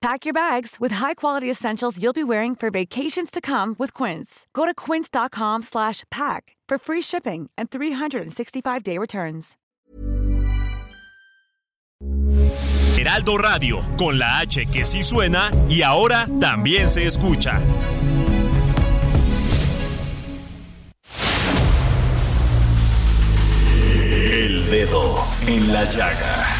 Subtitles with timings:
[0.00, 4.46] Pack your bags with high-quality essentials you'll be wearing for vacations to come with Quince.
[4.54, 9.58] Go to quince.com slash pack for free shipping and 365-day returns.
[12.96, 17.60] Heraldo Radio, con la H que sí suena y ahora también se escucha.
[24.32, 26.59] El dedo en la llaga.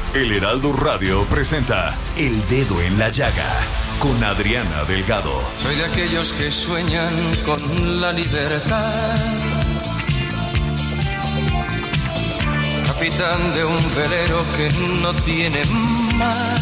[0.13, 3.49] El Heraldo Radio presenta El Dedo en la Llaga
[3.97, 5.31] con Adriana Delgado.
[5.57, 7.13] Soy de aquellos que sueñan
[7.45, 9.15] con la libertad.
[12.87, 14.69] Capitán de un velero que
[15.01, 15.63] no tiene
[16.15, 16.59] mar.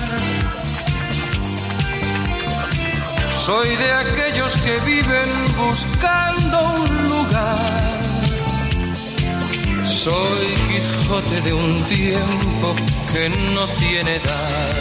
[3.36, 7.99] Soy de aquellos que viven buscando un lugar.
[10.04, 12.74] Soy Quijote de un tiempo
[13.12, 14.76] que no tiene edad.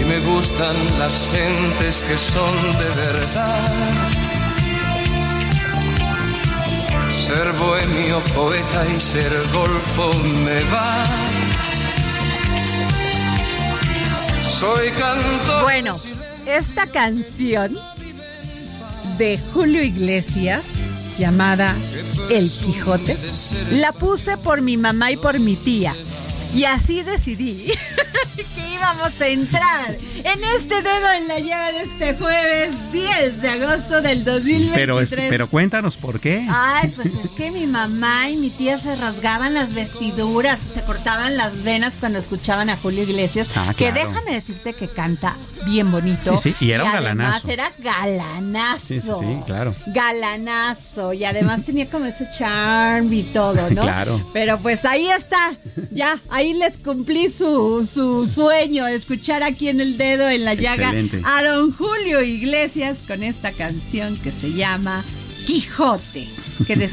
[0.00, 4.08] Y me gustan las gentes que son de verdad.
[7.24, 10.12] Ser bohemio, poeta y ser golfo
[10.44, 11.04] me va.
[14.58, 15.62] Soy cantor.
[15.62, 15.94] Bueno,
[16.46, 17.78] esta canción
[19.18, 20.84] de Julio Iglesias
[21.18, 21.74] llamada
[22.30, 23.16] El Quijote
[23.70, 25.94] la puse por mi mamá y por mi tía.
[26.54, 27.66] Y así decidí
[28.34, 33.48] que íbamos a entrar en este dedo en la llaga de este jueves 10 de
[33.50, 34.74] agosto del 2023.
[34.74, 36.46] Pero, es- pero cuéntanos por qué.
[36.50, 41.36] Ay, pues es que mi mamá y mi tía se rasgaban las vestiduras, se cortaban
[41.36, 45.36] las venas cuando escuchaban a Julio Iglesias, Ah, que déjame decirte que canta
[45.66, 46.36] bien bonito.
[46.38, 47.48] Sí, sí, y era un galanazo.
[47.48, 48.86] era galanazo.
[48.86, 49.74] Sí, sí, sí, claro.
[49.86, 51.12] Galanazo.
[51.12, 53.82] Y además tenía como ese charm y todo, ¿no?
[53.94, 54.20] Claro.
[54.32, 55.54] Pero pues ahí está.
[55.90, 60.88] Ya, ahí les cumplí su, su sueño, escuchar aquí en el dedo en la llaga
[60.88, 61.22] Excelente.
[61.24, 65.04] a don Julio Iglesias con esta canción que se llama
[65.46, 66.26] Quijote,
[66.66, 66.88] que,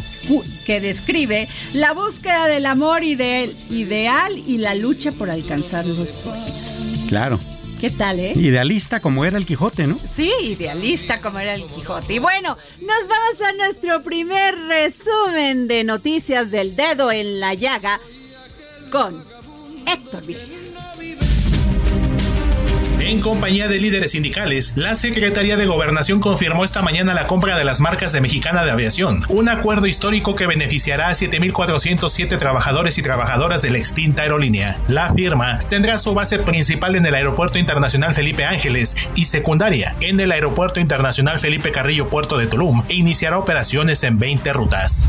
[0.66, 6.10] que describe la búsqueda del amor y del ideal y la lucha por alcanzar los
[6.10, 7.06] sueños.
[7.08, 7.40] Claro.
[7.80, 8.34] ¿Qué tal, eh?
[8.36, 9.98] Idealista como era el Quijote, ¿no?
[10.08, 12.14] Sí, idealista como era el Quijote.
[12.14, 18.00] Y bueno, nos vamos a nuestro primer resumen de noticias del dedo en la llaga
[18.92, 19.24] con
[19.88, 20.46] Héctor Vieira.
[23.02, 27.64] En compañía de líderes sindicales, la Secretaría de Gobernación confirmó esta mañana la compra de
[27.64, 33.02] las marcas de Mexicana de Aviación, un acuerdo histórico que beneficiará a 7.407 trabajadores y
[33.02, 34.80] trabajadoras de la extinta aerolínea.
[34.88, 40.20] La firma tendrá su base principal en el Aeropuerto Internacional Felipe Ángeles y secundaria en
[40.20, 45.08] el Aeropuerto Internacional Felipe Carrillo Puerto de Tulum e iniciará operaciones en 20 rutas.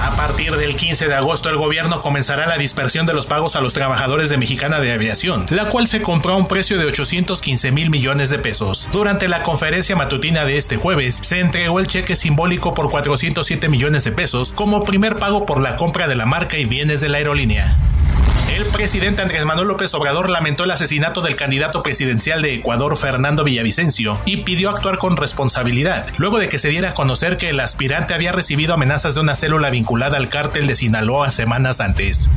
[0.00, 3.60] A partir del 15 de agosto, el gobierno comenzará la dispersión de los pagos a
[3.60, 7.72] los trabajadores de Mexicana de Aviación, la cual se compró a un precio de 815
[7.72, 8.88] mil millones de pesos.
[8.92, 14.04] Durante la conferencia matutina de este jueves, se entregó el cheque simbólico por 407 millones
[14.04, 17.18] de pesos como primer pago por la compra de la marca y bienes de la
[17.18, 17.76] aerolínea.
[18.48, 23.44] El presidente Andrés Manuel López Obrador lamentó el asesinato del candidato presidencial de Ecuador, Fernando
[23.44, 27.60] Villavicencio, y pidió actuar con responsabilidad, luego de que se diera a conocer que el
[27.60, 32.30] aspirante había recibido amenazas de una célula vinculada al cártel de Sinaloa semanas antes.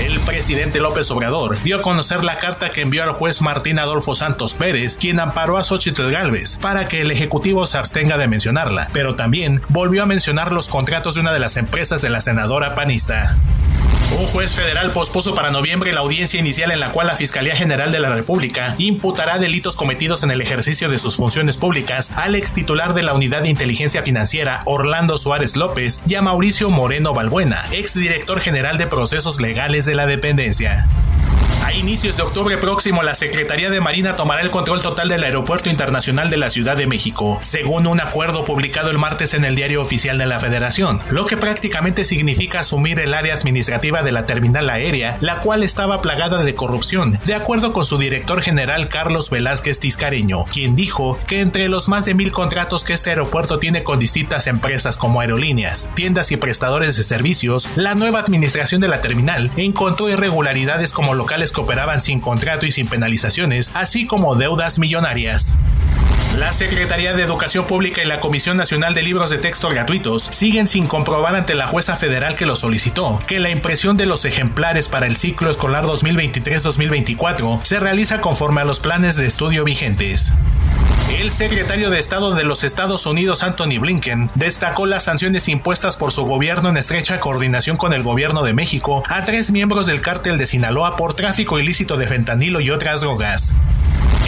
[0.00, 4.14] El presidente López Obrador dio a conocer la carta que envió al juez Martín Adolfo
[4.14, 8.90] Santos Pérez, quien amparó a Xochitl Gálvez, para que el Ejecutivo se abstenga de mencionarla,
[8.92, 12.74] pero también volvió a mencionar los contratos de una de las empresas de la senadora
[12.74, 13.38] panista.
[14.12, 17.92] Un juez federal pospuso para noviembre la audiencia inicial en la cual la Fiscalía General
[17.92, 22.54] de la República imputará delitos cometidos en el ejercicio de sus funciones públicas al ex
[22.54, 27.68] titular de la Unidad de Inteligencia Financiera Orlando Suárez López y a Mauricio Moreno Balbuena,
[27.70, 30.88] ex director general de procesos legales de la dependencia.
[31.66, 35.68] A inicios de octubre próximo, la Secretaría de Marina tomará el control total del Aeropuerto
[35.68, 39.82] Internacional de la Ciudad de México, según un acuerdo publicado el martes en el Diario
[39.82, 44.70] Oficial de la Federación, lo que prácticamente significa asumir el área administrativa de la terminal
[44.70, 49.80] aérea, la cual estaba plagada de corrupción, de acuerdo con su director general Carlos Velázquez
[49.80, 53.98] Tiscareño, quien dijo que entre los más de mil contratos que este aeropuerto tiene con
[53.98, 59.50] distintas empresas como aerolíneas, tiendas y prestadores de servicios, la nueva administración de la terminal
[59.56, 65.56] encontró irregularidades como locales que operaban sin contrato y sin penalizaciones, así como deudas millonarias.
[66.38, 70.68] La Secretaría de Educación Pública y la Comisión Nacional de Libros de Texto Gratuitos siguen
[70.68, 74.90] sin comprobar ante la jueza federal que lo solicitó que la impresión de los ejemplares
[74.90, 80.32] para el ciclo escolar 2023-2024 se realiza conforme a los planes de estudio vigentes.
[81.18, 86.12] El secretario de Estado de los Estados Unidos, Anthony Blinken, destacó las sanciones impuestas por
[86.12, 90.36] su gobierno en estrecha coordinación con el gobierno de México a tres miembros del cártel
[90.36, 93.54] de Sinaloa por tráfico ilícito de fentanilo y otras drogas.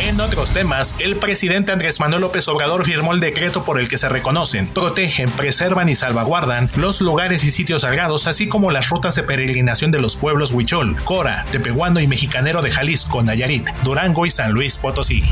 [0.01, 3.99] En otros temas, el presidente Andrés Manuel López Obrador firmó el decreto por el que
[3.99, 9.17] se reconocen, protegen, preservan y salvaguardan los lugares y sitios sagrados, así como las rutas
[9.17, 14.31] de peregrinación de los pueblos Huichol, Cora, Tepehuano y Mexicanero de Jalisco, Nayarit, Durango y
[14.31, 15.23] San Luis Potosí.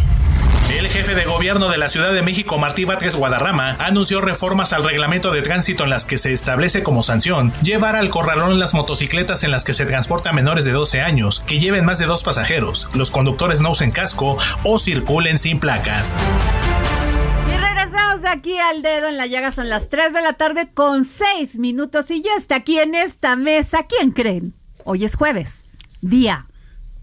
[0.71, 4.83] El jefe de gobierno de la Ciudad de México, Martí Batres Guadarrama, anunció reformas al
[4.83, 9.45] reglamento de tránsito en las que se establece como sanción llevar al corralón las motocicletas
[9.45, 12.91] en las que se transporta menores de 12 años, que lleven más de dos pasajeros,
[12.95, 16.17] los conductores no usen casco o circulen sin placas.
[17.49, 21.05] Y regresamos aquí al dedo en la llaga, son las 3 de la tarde con
[21.05, 23.87] 6 minutos y ya está aquí en esta mesa.
[23.89, 24.55] ¿Quién creen?
[24.85, 25.67] Hoy es jueves,
[26.01, 26.49] día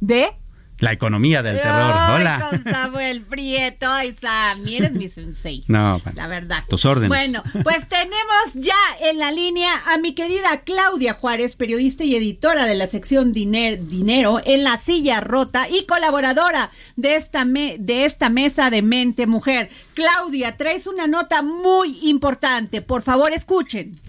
[0.01, 0.42] de
[0.79, 1.95] la economía del terror.
[2.15, 2.47] Hola.
[2.49, 3.89] Con Samuel Prieto.
[3.89, 5.63] Ay, Sam, eres mi sensei.
[5.67, 6.63] No, la verdad.
[6.67, 7.09] Tus órdenes.
[7.09, 12.65] Bueno, pues tenemos ya en la línea a mi querida Claudia Juárez, periodista y editora
[12.65, 18.69] de la sección Dinero en la silla rota y colaboradora de esta, de esta mesa
[18.69, 19.69] de mente mujer.
[19.93, 22.81] Claudia, traes una nota muy importante.
[22.81, 23.99] Por favor, escuchen.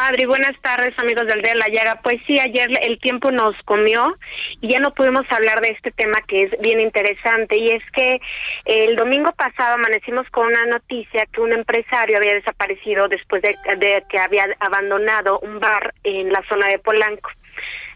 [0.00, 2.00] Adri, buenas tardes amigos del de la Llaga.
[2.02, 4.16] Pues sí, ayer el tiempo nos comió
[4.60, 8.20] y ya no pudimos hablar de este tema que es bien interesante y es que
[8.64, 14.04] el domingo pasado amanecimos con una noticia que un empresario había desaparecido después de, de
[14.08, 17.30] que había abandonado un bar en la zona de Polanco.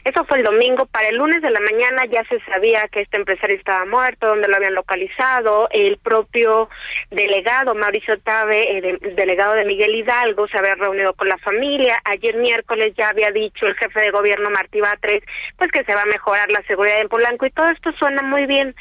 [0.04, 0.86] Eso fue el domingo.
[0.86, 4.48] Para el lunes de la mañana ya se sabía que este empresario estaba muerto, donde
[4.48, 5.68] lo habían localizado.
[5.70, 6.68] El propio
[7.10, 12.00] delegado, Mauricio Tabe, eh, delegado de Miguel Hidalgo, se había reunido con la familia.
[12.04, 15.22] Ayer miércoles ya había dicho el jefe de gobierno, Martí Batres,
[15.56, 18.46] pues que se va a mejorar la seguridad en Polanco y todo esto suena muy
[18.46, 18.74] bien.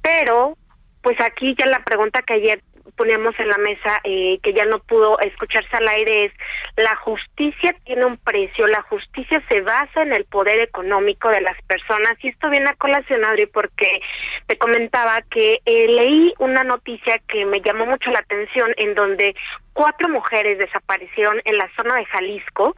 [0.00, 0.56] Pero
[1.02, 2.62] pues aquí ya la pregunta que ayer
[2.96, 6.32] poníamos en la mesa eh, que ya no pudo escucharse al aire es
[6.76, 11.60] la justicia tiene un precio, la justicia se basa en el poder económico de las
[11.62, 14.00] personas y esto viene a colación Adri porque
[14.46, 19.34] te comentaba que eh, leí una noticia que me llamó mucho la atención en donde
[19.72, 22.74] cuatro mujeres desaparecieron en la zona de Jalisco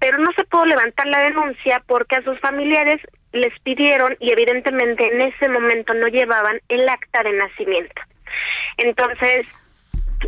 [0.00, 3.00] pero no se pudo levantar la denuncia porque a sus familiares
[3.32, 8.02] les pidieron y evidentemente en ese momento no llevaban el acta de nacimiento.
[8.76, 9.46] Entonces,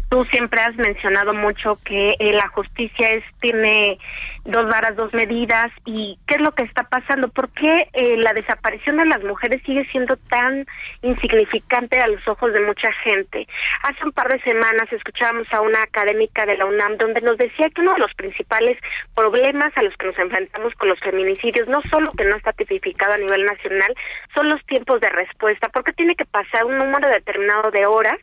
[0.09, 3.99] tú siempre has mencionado mucho que eh, la justicia es tiene
[4.45, 8.33] dos varas, dos medidas y qué es lo que está pasando, por qué eh, la
[8.33, 10.67] desaparición de las mujeres sigue siendo tan
[11.03, 13.47] insignificante a los ojos de mucha gente.
[13.83, 17.71] Hace un par de semanas escuchábamos a una académica de la UNAM donde nos decía
[17.75, 18.79] que uno de los principales
[19.15, 23.13] problemas a los que nos enfrentamos con los feminicidios, no solo que no está tipificado
[23.13, 23.95] a nivel nacional,
[24.35, 28.19] son los tiempos de respuesta, porque tiene que pasar un número determinado de horas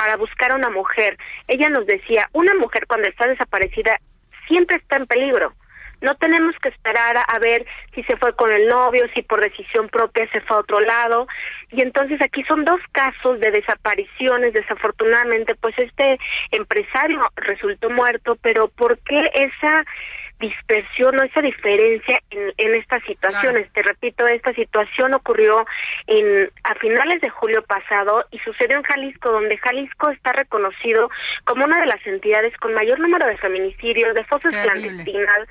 [0.00, 1.18] para buscar a una mujer.
[1.46, 4.00] Ella nos decía, una mujer cuando está desaparecida
[4.48, 5.52] siempre está en peligro.
[6.00, 9.90] No tenemos que esperar a, ver si se fue con el novio, si por decisión
[9.90, 11.26] propia se fue a otro lado.
[11.70, 14.54] Y entonces aquí son dos casos de desapariciones.
[14.54, 16.18] Desafortunadamente, pues este
[16.50, 19.84] empresario resultó muerto, pero ¿por qué esa
[20.40, 23.70] dispersión o esa diferencia en, en estas situaciones.
[23.72, 25.66] Te repito, esta situación ocurrió
[26.06, 31.10] en a finales de julio pasado y sucedió en Jalisco, donde Jalisco está reconocido
[31.44, 35.48] como una de las entidades con mayor número de feminicidios, de fosas clandestinas,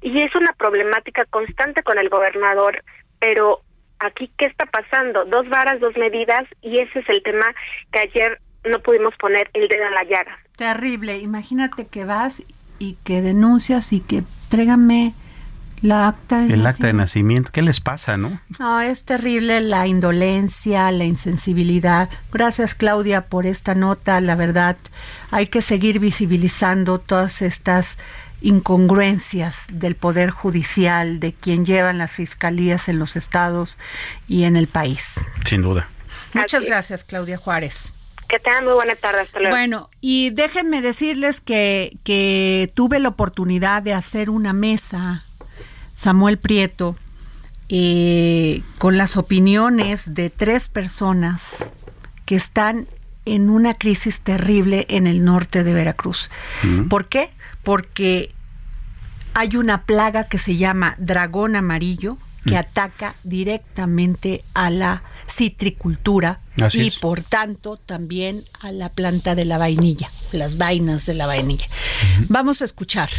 [0.00, 2.82] y es una problemática constante con el gobernador,
[3.18, 3.60] pero
[3.98, 5.26] aquí, ¿qué está pasando?
[5.26, 7.54] Dos varas, dos medidas, y ese es el tema
[7.92, 10.38] que ayer no pudimos poner el dedo en la llaga.
[10.56, 12.42] Terrible, imagínate que vas
[12.80, 15.14] y que denuncias y que tráigame
[15.82, 17.50] La acta el acta de nacimiento.
[17.52, 18.36] ¿Qué les pasa, no?
[18.58, 22.10] No, es terrible la indolencia, la insensibilidad.
[22.32, 24.20] Gracias, Claudia, por esta nota.
[24.20, 24.76] La verdad,
[25.30, 27.98] hay que seguir visibilizando todas estas
[28.42, 33.78] incongruencias del Poder Judicial, de quien llevan las fiscalías en los estados
[34.26, 35.20] y en el país.
[35.44, 35.88] Sin duda.
[36.32, 37.92] Muchas gracias, Claudia Juárez.
[38.30, 39.22] Que tengan muy buena tarde.
[39.22, 39.56] Hasta luego.
[39.56, 45.22] Bueno, y déjenme decirles que, que tuve la oportunidad de hacer una mesa
[45.94, 46.96] Samuel Prieto,
[47.68, 51.68] eh, con las opiniones de tres personas
[52.24, 52.88] que están
[53.26, 56.30] en una crisis terrible en el norte de Veracruz.
[56.88, 57.30] ¿Por qué?
[57.62, 58.32] Porque
[59.34, 66.40] hay una plaga que se llama dragón amarillo que ataca directamente a la citricultura
[66.72, 71.66] y por tanto también a la planta de la vainilla, las vainas de la vainilla.
[72.28, 73.10] Vamos a escuchar.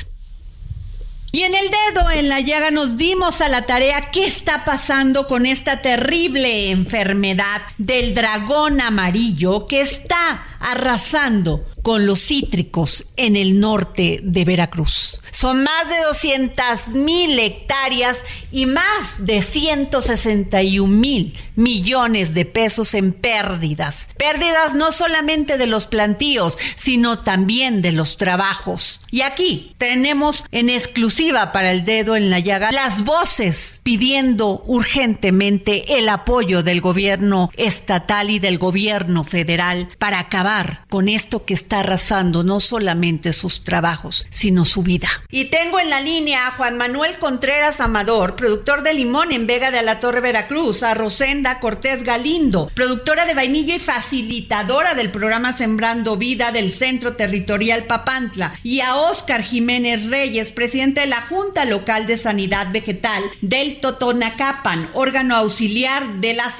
[1.33, 5.27] Y en el dedo en la llaga nos dimos a la tarea qué está pasando
[5.27, 13.59] con esta terrible enfermedad del dragón amarillo que está arrasando con los cítricos en el
[13.59, 15.19] norte de Veracruz.
[15.31, 23.13] Son más de 200 mil hectáreas y más de 161 mil millones de pesos en
[23.13, 24.09] pérdidas.
[24.17, 29.01] Pérdidas no solamente de los plantíos, sino también de los trabajos.
[29.09, 35.97] Y aquí tenemos en exclusiva para el dedo en la llaga las voces pidiendo urgentemente
[35.97, 40.50] el apoyo del gobierno estatal y del gobierno federal para acabar
[40.89, 45.09] con esto que está arrasando no solamente sus trabajos, sino su vida.
[45.29, 49.71] Y tengo en la línea a Juan Manuel Contreras Amador, productor de limón en Vega
[49.71, 55.53] de la Torre Veracruz, a Rosenda Cortés Galindo, productora de vainilla y facilitadora del programa
[55.53, 61.65] Sembrando Vida del Centro Territorial Papantla, y a Óscar Jiménez Reyes, presidente de la Junta
[61.65, 66.51] Local de Sanidad Vegetal del Totonacapan, órgano auxiliar de la.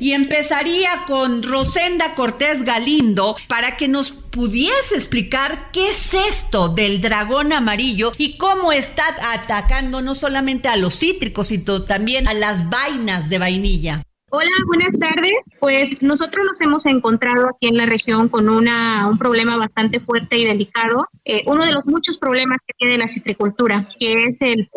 [0.00, 7.00] Y empezaría con Rosenda Cortés Galindo para que nos pudiese explicar qué es esto del
[7.00, 12.68] dragón amarillo y cómo está atacando no solamente a los cítricos, sino también a las
[12.68, 14.02] vainas de vainilla.
[14.36, 15.32] Hola, buenas tardes.
[15.60, 20.36] Pues nosotros nos hemos encontrado aquí en la región con una, un problema bastante fuerte
[20.36, 21.06] y delicado.
[21.24, 24.68] Eh, uno de los muchos problemas que tiene la citricultura, que es el,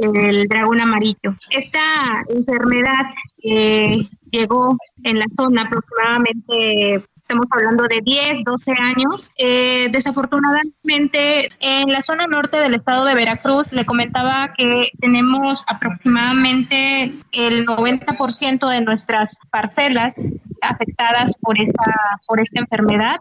[0.48, 1.36] dragón amarillo.
[1.50, 9.22] Esta enfermedad eh, llegó en la zona aproximadamente estamos hablando de 10, 12 años.
[9.38, 17.12] Eh, desafortunadamente, en la zona norte del estado de Veracruz, le comentaba que tenemos aproximadamente
[17.34, 20.25] el 90% de nuestras parcelas
[20.62, 21.93] afectadas por esta,
[22.27, 23.17] por esta enfermedad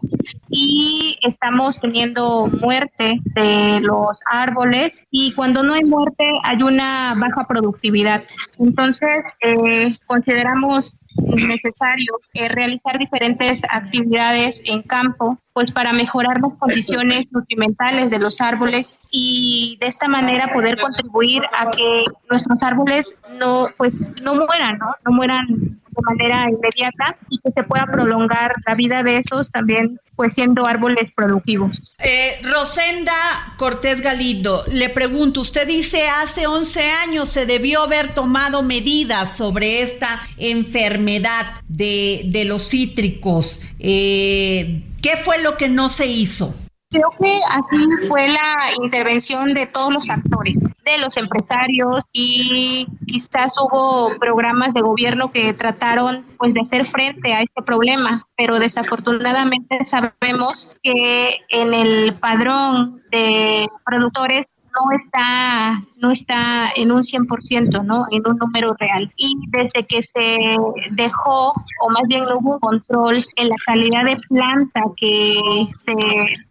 [0.48, 7.44] y estamos teniendo muerte de los árboles y cuando no hay muerte hay una baja
[7.48, 8.22] productividad.
[8.58, 10.92] Entonces, eh, consideramos
[11.24, 18.40] necesario eh, realizar diferentes actividades en campo pues para mejorar las condiciones nutrimentales de los
[18.40, 24.78] árboles y de esta manera poder contribuir a que nuestros árboles no pues no mueran,
[24.78, 24.94] ¿no?
[25.04, 29.98] No mueran de manera inmediata y que se pueda prolongar la vida de esos también
[30.16, 31.82] pues siendo árboles productivos.
[31.98, 33.12] Eh, Rosenda
[33.58, 39.82] Cortés Galindo, le pregunto, usted dice hace 11 años se debió haber tomado medidas sobre
[39.82, 43.60] esta enfermedad de, de los cítricos.
[43.78, 46.54] Eh, ¿Qué fue lo que no se hizo?
[46.96, 53.52] Creo que así fue la intervención de todos los actores, de los empresarios y quizás
[53.60, 59.84] hubo programas de gobierno que trataron pues de hacer frente a este problema, pero desafortunadamente
[59.84, 68.02] sabemos que en el padrón de productores no está, no está en un 100%, ¿no?
[68.10, 69.12] En un número real.
[69.16, 70.56] Y desde que se
[70.92, 75.38] dejó, o más bien no hubo control en la calidad de planta que
[75.70, 75.94] se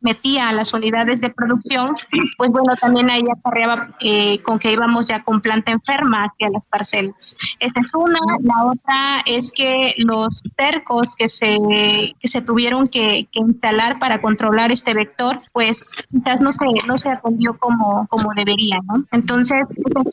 [0.02, 1.96] metía a las unidades de producción,
[2.38, 6.64] pues bueno, también ahí acarreaba eh, con que íbamos ya con planta enferma hacia las
[6.66, 7.38] parcelas.
[7.60, 8.20] Esa es una.
[8.42, 11.58] La otra es que los cercos que se,
[12.20, 17.10] que se tuvieron que, instalar para controlar este vector, pues quizás no se, no se
[17.10, 19.04] atendió como como debería, ¿no?
[19.12, 19.50] Entonces, es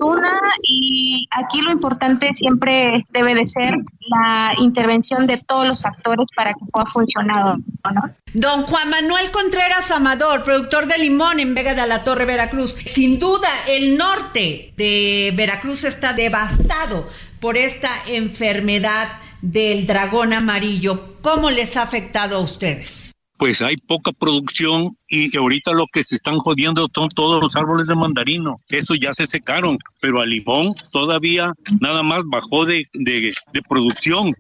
[0.01, 3.75] una y aquí lo importante siempre debe de ser
[4.09, 8.03] la intervención de todos los actores para que pueda funcionar, ¿no?
[8.35, 12.77] Don Juan Manuel Contreras Amador, productor de limón en Vega de la Torre, Veracruz.
[12.87, 17.09] Sin duda, el norte de Veracruz está devastado
[17.41, 19.09] por esta enfermedad
[19.43, 21.17] del dragón amarillo.
[21.21, 23.13] ¿Cómo les ha afectado a ustedes?
[23.37, 27.87] Pues hay poca producción y ahorita lo que se están jodiendo son todos los árboles
[27.87, 28.57] de mandarino.
[28.71, 34.33] Eso ya se secaron, pero al limón todavía nada más bajó de, de, de producción.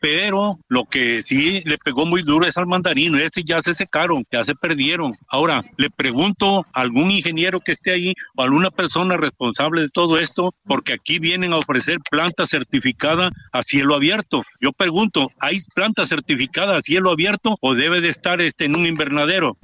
[0.00, 3.16] Pero lo que sí le pegó muy duro es al mandarino.
[3.18, 5.14] Este ya se secaron, ya se perdieron.
[5.28, 10.18] Ahora, le pregunto a algún ingeniero que esté ahí o alguna persona responsable de todo
[10.18, 14.42] esto, porque aquí vienen a ofrecer plantas certificadas a cielo abierto.
[14.60, 18.84] Yo pregunto, ¿hay plantas certificadas a cielo abierto o debe de estar este en un
[18.84, 19.56] invernadero?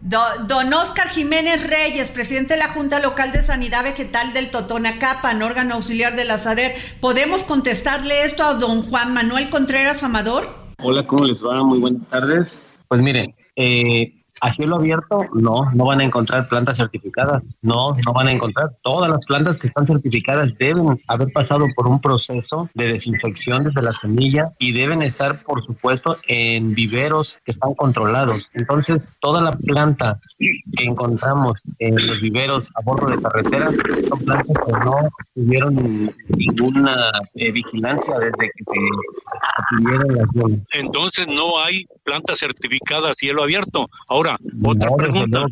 [0.55, 5.75] Don Oscar Jiménez Reyes, presidente de la Junta Local de Sanidad Vegetal del Totonacapan, órgano
[5.75, 10.49] auxiliar de la SADER, ¿podemos contestarle esto a don Juan Manuel Contreras Amador?
[10.81, 11.65] Hola, ¿cómo les va?
[11.65, 12.61] Muy buenas tardes.
[12.87, 18.13] Pues miren, eh, a cielo abierto, no, no van a encontrar plantas certificadas, no, no
[18.13, 18.73] van a encontrar.
[18.83, 23.81] Todas las plantas que están certificadas deben haber pasado por un proceso de desinfección desde
[23.81, 28.45] la semilla y deben estar, por supuesto, en viveros que están controlados.
[28.53, 33.71] Entonces, toda la planta que encontramos en los viveros a bordo de carretera
[34.11, 40.29] son plantas que no tuvieron ninguna eh, vigilancia desde que se tuvieron las
[40.75, 43.89] Entonces, no hay plantas certificadas a cielo abierto.
[44.07, 45.45] Ahora, otra pregunta.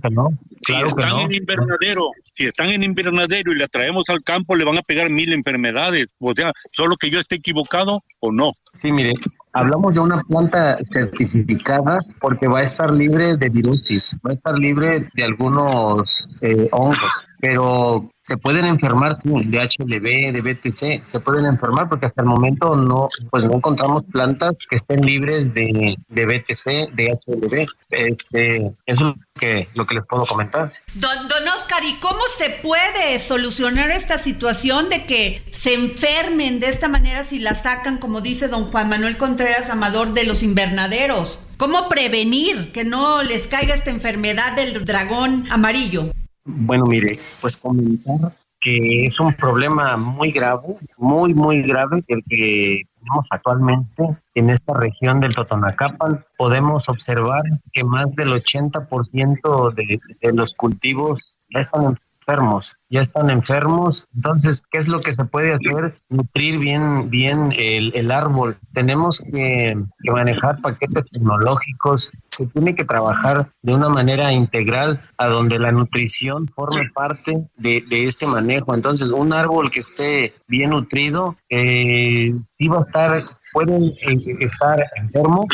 [0.62, 4.78] si están en invernadero, si están en invernadero y la traemos al campo, le van
[4.78, 6.08] a pegar mil enfermedades.
[6.18, 8.52] O sea, solo que yo esté equivocado o no.
[8.72, 9.12] Sí, mire,
[9.52, 14.58] hablamos de una planta certificada porque va a estar libre de virusis, va a estar
[14.58, 16.08] libre de algunos
[16.40, 22.06] eh, hongos pero se pueden enfermar, sí, de HLV, de BTC, se pueden enfermar porque
[22.06, 27.18] hasta el momento no, pues no encontramos plantas que estén libres de, de BTC, de
[27.26, 27.66] HLV.
[27.90, 30.72] Este, eso es lo que, lo que les puedo comentar.
[30.94, 36.68] Don, don Oscar, ¿y cómo se puede solucionar esta situación de que se enfermen de
[36.68, 41.44] esta manera si la sacan, como dice don Juan Manuel Contreras Amador, de los invernaderos?
[41.56, 46.12] ¿Cómo prevenir que no les caiga esta enfermedad del dragón amarillo?
[46.44, 48.32] Bueno, mire, pues comentar
[48.62, 54.72] que es un problema muy grave, muy, muy grave, el que tenemos actualmente en esta
[54.74, 56.24] región del Totonacapan.
[56.38, 61.18] Podemos observar que más del 80% de, de los cultivos
[61.52, 64.06] ya están enfermos, ya están enfermos.
[64.14, 65.94] Entonces, ¿qué es lo que se puede hacer?
[66.08, 68.56] Nutrir bien, bien el, el árbol.
[68.72, 72.10] Tenemos que, manejar paquetes tecnológicos.
[72.28, 77.82] Se tiene que trabajar de una manera integral a donde la nutrición forme parte de,
[77.88, 78.74] de este manejo.
[78.74, 84.78] Entonces, un árbol que esté bien nutrido, eh, sí va a estar, puede eh, estar
[84.96, 85.46] enfermo,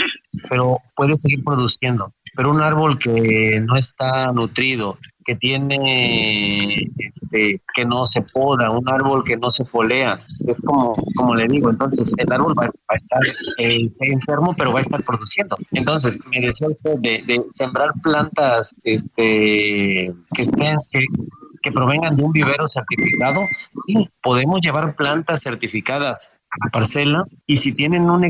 [0.48, 2.12] pero puede seguir produciendo.
[2.36, 8.88] Pero un árbol que no está nutrido, que tiene, este, que no se poda, un
[8.88, 12.96] árbol que no se folea, es como, como le digo, entonces el árbol va, a
[12.96, 13.20] estar
[13.58, 15.58] eh, enfermo, pero va a estar produciendo.
[15.72, 22.32] Entonces, me decía usted de, de sembrar plantas este, que estén, que provengan de un
[22.32, 23.42] vivero certificado,
[23.86, 28.24] sí, podemos llevar plantas certificadas a parcela y si tienen un,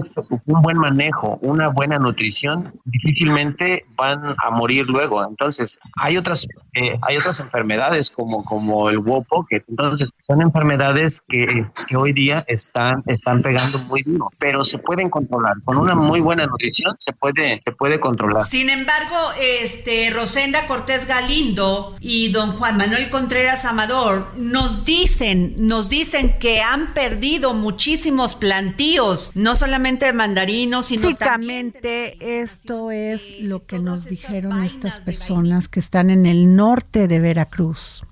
[0.46, 5.24] un buen manejo, una buena nutrición, difícilmente van a morir luego.
[5.24, 11.20] Entonces, hay otras eh, hay otras enfermedades como como el WOPO, que entonces son enfermedades
[11.28, 15.94] que, que, hoy día están están pegando muy duro, pero se pueden controlar con una
[15.94, 18.42] muy buena nutrición se puede se puede controlar.
[18.44, 25.88] Sin embargo, este Rosenda Cortés Galindo y don Juan Manuel Contreras Amador nos dicen nos
[25.88, 33.64] dicen que han perdido muchísimo plantíos, no solamente de mandarinos, sino Básicamente esto es lo
[33.64, 38.02] que nos dijeron estas personas que están en el norte de Veracruz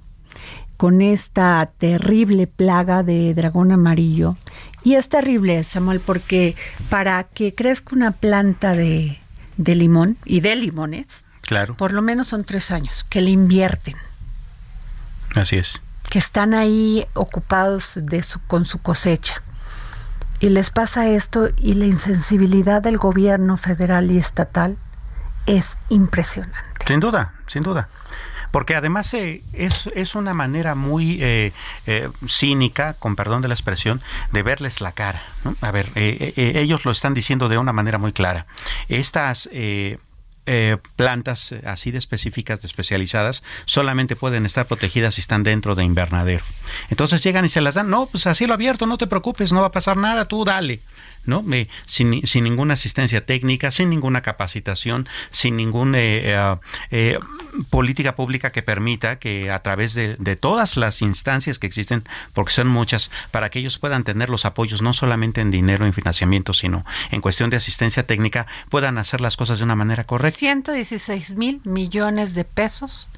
[0.76, 4.36] con esta terrible plaga de dragón amarillo.
[4.84, 6.54] Y es terrible, Samuel, porque
[6.88, 9.18] para que crezca una planta de,
[9.56, 11.76] de limón y de limones, claro.
[11.76, 13.96] por lo menos son tres años que le invierten.
[15.34, 15.80] Así es.
[16.08, 19.42] Que están ahí ocupados de su, con su cosecha
[20.40, 24.76] y les pasa esto y la insensibilidad del gobierno federal y estatal
[25.46, 26.86] es impresionante.
[26.86, 27.88] Sin duda, sin duda.
[28.50, 31.52] Porque además eh, es, es, una manera muy eh,
[31.86, 34.00] eh, cínica, con perdón de la expresión,
[34.32, 35.22] de verles la cara.
[35.60, 38.46] A ver, eh, ellos lo están diciendo de una manera muy clara.
[38.88, 39.50] Estas
[40.46, 45.84] eh, plantas así de específicas, de especializadas, solamente pueden estar protegidas si están dentro de
[45.84, 46.44] invernadero.
[46.88, 49.60] Entonces llegan y se las dan, no, pues así lo abierto, no te preocupes, no
[49.60, 50.80] va a pasar nada, tú dale.
[51.26, 51.44] ¿No?
[51.86, 56.56] sin, sin, ninguna asistencia técnica, sin ninguna capacitación, sin ninguna eh, eh,
[56.90, 57.18] eh,
[57.70, 62.52] política pública que permita que a través de, de, todas las instancias que existen, porque
[62.52, 66.52] son muchas, para que ellos puedan tener los apoyos no solamente en dinero, en financiamiento,
[66.52, 70.38] sino en cuestión de asistencia técnica, puedan hacer las cosas de una manera correcta.
[70.38, 73.08] 116 mil millones de pesos.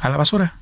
[0.00, 0.56] A la basura.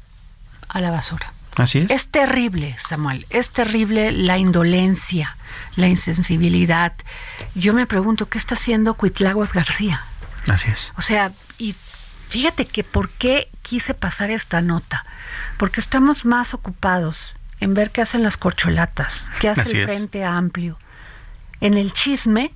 [0.69, 1.33] A la basura.
[1.57, 1.91] Así es.
[1.91, 5.37] Es terrible, Samuel, es terrible la indolencia,
[5.77, 6.93] la insensibilidad.
[7.55, 10.05] Yo me pregunto, ¿qué está haciendo Cuitláhuac García?
[10.49, 10.93] Así es.
[10.97, 11.77] O sea, y
[12.29, 15.05] fíjate que por qué quise pasar esta nota,
[15.57, 20.79] porque estamos más ocupados en ver qué hacen las corcholatas, qué hace el Frente Amplio,
[21.61, 22.53] en el chisme.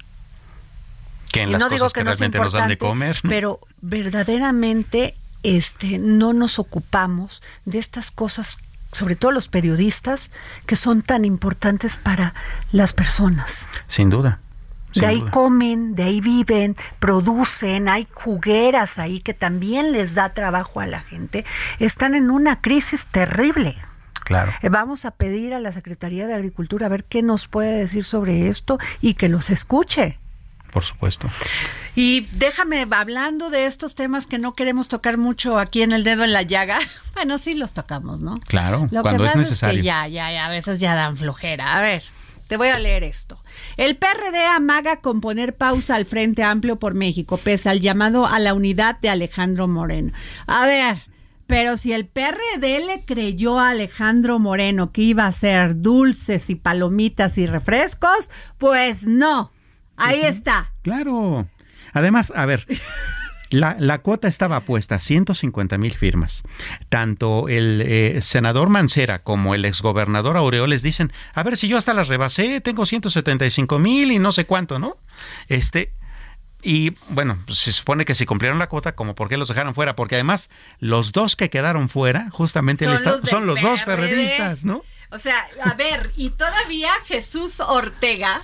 [1.31, 3.19] Que en las no digo que, no realmente nos dan de comer.
[3.23, 8.59] Pero verdaderamente este, no nos ocupamos de estas cosas
[8.93, 10.31] sobre todo los periodistas,
[10.67, 12.35] que son tan importantes para
[12.73, 13.69] las personas.
[13.89, 14.41] Sin duda.
[14.95, 20.81] de ahí comen, de ahí viven, producen, hay jugueras ahí que también les da trabajo
[20.81, 21.45] a la gente.
[21.79, 23.77] Están en una crisis terrible.
[24.25, 24.53] Claro.
[24.63, 28.05] Eh, vamos a pedir a la Secretaría de Agricultura a ver qué nos puede decir
[28.05, 30.19] sobre esto y que los escuche.
[30.73, 31.29] Por supuesto.
[31.95, 36.25] Y déjame, hablando de estos temas que no queremos tocar mucho aquí en el dedo
[36.25, 36.79] en la llaga,
[37.15, 38.39] bueno, sí los tocamos, ¿no?
[38.47, 39.83] Claro, cuando es necesario.
[39.83, 41.77] ya, ya, ya, a veces ya dan flojera.
[41.79, 42.03] A ver,
[42.49, 43.43] te voy a leer esto.
[43.77, 48.39] El PRD amaga con poner pausa al Frente Amplio por México, pese al llamado a
[48.39, 50.13] la unidad de Alejandro Moreno.
[50.47, 50.99] A ver,
[51.47, 56.55] pero si el PRD le creyó a Alejandro Moreno que iba a ser dulces y
[56.55, 59.51] palomitas y refrescos, pues no.
[59.99, 60.73] Ahí está.
[60.83, 61.49] Claro.
[61.93, 62.67] Además, a ver,
[63.51, 66.43] la, cuota estaba puesta, 150 mil firmas.
[66.89, 71.95] Tanto el eh, senador Mancera como el exgobernador Aureoles dicen, a ver si yo hasta
[71.95, 74.97] las rebasé, tengo 175 mil y no sé cuánto, ¿no?
[75.49, 75.93] Este,
[76.63, 79.95] y bueno, se supone que si cumplieron la cuota, como por qué los dejaron fuera,
[79.95, 82.85] porque además los dos que quedaron fuera, justamente
[83.25, 84.85] son, los, dos periodistas, ¿no?
[85.11, 88.41] O sea, a ver, y todavía Jesús Ortega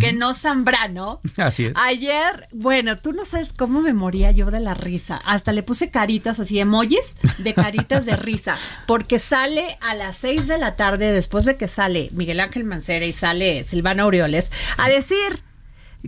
[0.00, 1.20] que no Zambrano.
[1.36, 1.72] Así es.
[1.76, 5.20] Ayer, bueno, tú no sabes cómo me moría yo de la risa.
[5.24, 8.56] Hasta le puse caritas así, emojis de caritas de risa.
[8.86, 13.06] Porque sale a las seis de la tarde, después de que sale Miguel Ángel Mancera
[13.06, 15.42] y sale Silvana Aureoles, a decir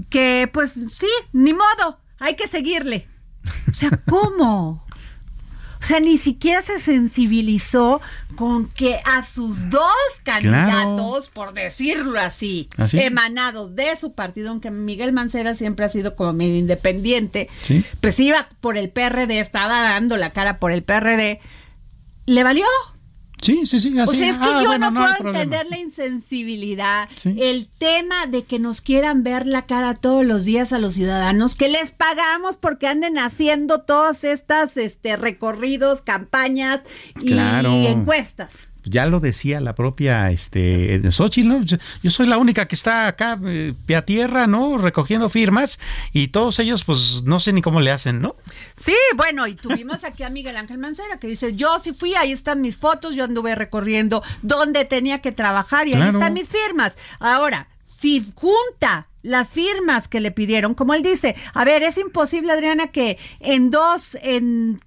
[0.09, 3.09] que, pues sí, ni modo, hay que seguirle.
[3.71, 4.84] O sea, ¿cómo?
[5.85, 8.01] O sea, ni siquiera se sensibilizó
[8.37, 9.85] con que a sus dos
[10.23, 16.33] candidatos, por decirlo así, emanados de su partido, aunque Miguel Mancera siempre ha sido como
[16.33, 17.51] medio independiente,
[18.01, 21.41] pues iba por el PRD, estaba dando la cara por el PRD,
[22.25, 22.65] le valió.
[23.45, 23.99] Sí, sí, sí.
[23.99, 24.11] Así.
[24.11, 28.59] O sea, es que ah, yo no, puedo entender la insensibilidad, el tema de que
[28.59, 32.87] nos quieran ver la cara todos los días a los ciudadanos, que les pagamos porque
[32.87, 36.83] anden haciendo todas estas este, recorridos, campañas
[37.21, 37.35] y
[37.87, 41.63] encuestas ya lo decía la propia este Xochitl, ¿no?
[41.63, 41.79] Yo,
[42.11, 44.79] soy la única que está acá eh, a tierra, ¿no?
[44.79, 45.79] Recogiendo firmas
[46.13, 48.37] y todos ellos pues no sé ni cómo le hacen, ¿no?
[48.75, 52.33] Sí, bueno, y tuvimos aquí a Miguel Ángel Mancera que dice, yo sí fui, ahí
[52.33, 56.99] están mis fotos, yo anduve recorriendo donde tenía que trabajar y ahí están mis firmas.
[57.19, 62.53] Ahora, si junta las firmas que le pidieron, como él dice, a ver, es imposible,
[62.53, 64.81] Adriana, que en dos, en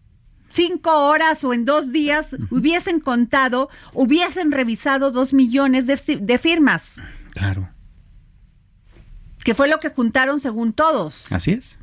[0.49, 6.95] cinco horas o en dos días hubiesen contado, hubiesen revisado dos millones de, firmas.
[7.31, 7.69] Claro.
[9.43, 11.31] Que fue lo que juntaron según todos.
[11.31, 11.79] Así es.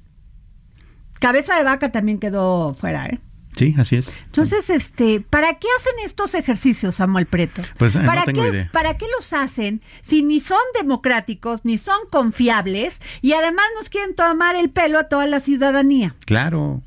[1.20, 3.18] Cabeza de vaca también quedó fuera, ¿eh?
[3.56, 4.12] Sí, así es.
[4.26, 7.62] Entonces, este, ¿para qué hacen estos ejercicios, Samuel Preto?
[7.78, 13.32] Pues, ¿Para, qué, ¿Para qué los hacen si ni son democráticos, ni son confiables y
[13.34, 16.16] además nos quieren tomar el pelo a toda la ciudadanía?
[16.26, 16.82] Claro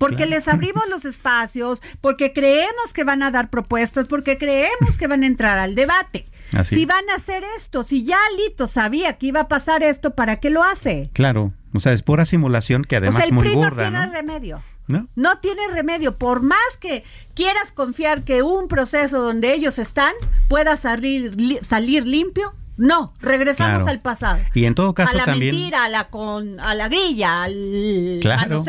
[0.00, 5.06] porque les abrimos los espacios, porque creemos que van a dar propuestas, porque creemos que
[5.06, 6.24] van a entrar al debate.
[6.64, 10.36] Si van a hacer esto, si ya Lito sabía que iba a pasar esto, ¿para
[10.36, 11.10] qué lo hace?
[11.12, 14.62] Claro, o sea, es pura simulación que además o sea, el muy no tiene remedio.
[14.88, 15.06] ¿No?
[15.14, 16.18] no tiene remedio.
[16.18, 20.12] Por más que quieras confiar que un proceso donde ellos están
[20.48, 24.40] pueda salir, salir limpio, no, regresamos al pasado.
[24.54, 28.18] Y en todo caso a la también mentira, a la con a la grilla, al
[28.22, 28.64] claro.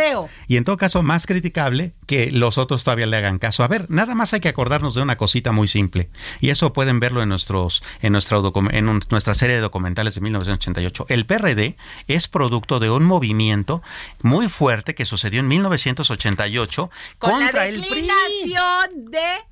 [0.50, 3.64] Y en todo caso más criticable que los otros todavía le hagan caso.
[3.64, 6.10] A ver, nada más hay que acordarnos de una cosita muy simple
[6.42, 8.38] y eso pueden verlo en nuestros en nuestra
[8.72, 11.06] en nuestra serie de documentales de 1988.
[11.08, 13.82] El PRD es producto de un movimiento
[14.24, 19.51] muy fuerte que sucedió en 1988 Con contra la declinación de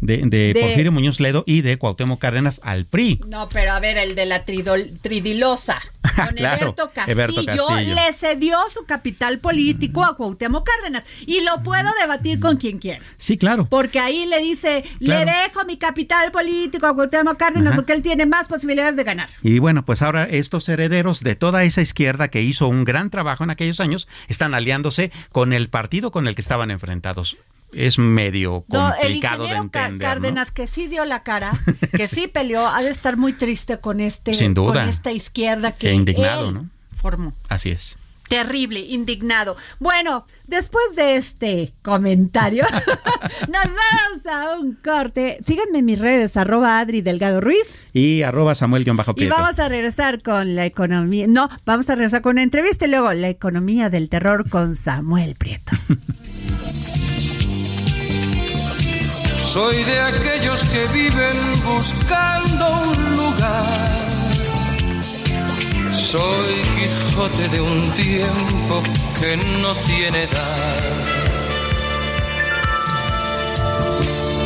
[0.00, 3.20] de, Porfirio Muñoz Ledo y de Cuauhtémoc Cárdenas al PRI.
[3.26, 5.80] No, pero a ver, el de la tridilosa.
[6.16, 12.40] Con claro, Castillo, le cedió su capital político a Cuauhtémoc Cárdenas y lo puedo debatir
[12.40, 13.00] con quien quiera.
[13.18, 13.66] Sí, claro.
[13.68, 18.24] Porque ahí le dice, le dejo mi capital político a Cuauhtémoc Cárdenas porque él tiene
[18.24, 19.28] más posibilidades de ganar.
[19.42, 23.44] Y bueno, pues ahora estos herederos de toda esa izquierda que hizo un gran trabajo
[23.44, 27.36] en aquellos años están aliándose con el partido con el que estaban enfrentados
[27.72, 30.08] es medio complicado de entender.
[30.08, 31.52] Cárdenas, que sí dio la cara,
[31.92, 32.26] que sí.
[32.26, 34.80] peleó, ha de estar muy triste con este, Sin duda.
[34.80, 36.70] con esta izquierda que, indignado, ¿no?
[36.94, 37.34] formó.
[37.48, 37.96] Así es.
[38.28, 39.56] Terrible, indignado.
[39.78, 42.64] Bueno, después de este comentario,
[43.48, 45.38] nos vamos a un corte.
[45.40, 47.86] Síganme en mis redes, arroba Adri Delgado Ruiz.
[47.92, 51.26] Y arroba Samuel Bajo Y vamos a regresar con la economía.
[51.28, 55.36] No, vamos a regresar con una entrevista y luego la economía del terror con Samuel
[55.36, 55.72] Prieto.
[59.56, 64.06] Soy de aquellos que viven buscando un lugar.
[65.94, 68.82] Soy Quijote de un tiempo
[69.18, 70.82] que no tiene edad.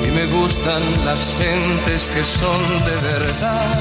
[0.06, 3.80] Y me gustan las gentes que son de verdad.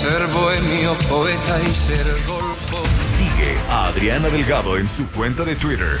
[0.00, 2.82] Ser bohemio, poeta y ser golfo.
[3.00, 6.00] Sigue a Adriana Delgado en su cuenta de Twitter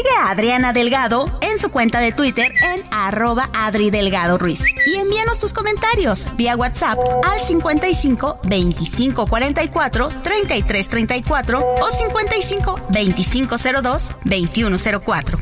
[0.00, 4.62] Sigue a Adriana Delgado en su cuenta de Twitter en arroba Adri Delgado Ruiz.
[4.86, 13.56] Y envíanos tus comentarios vía WhatsApp al 55 25 44 33 34 o 55 25
[13.82, 15.38] 02 21 04.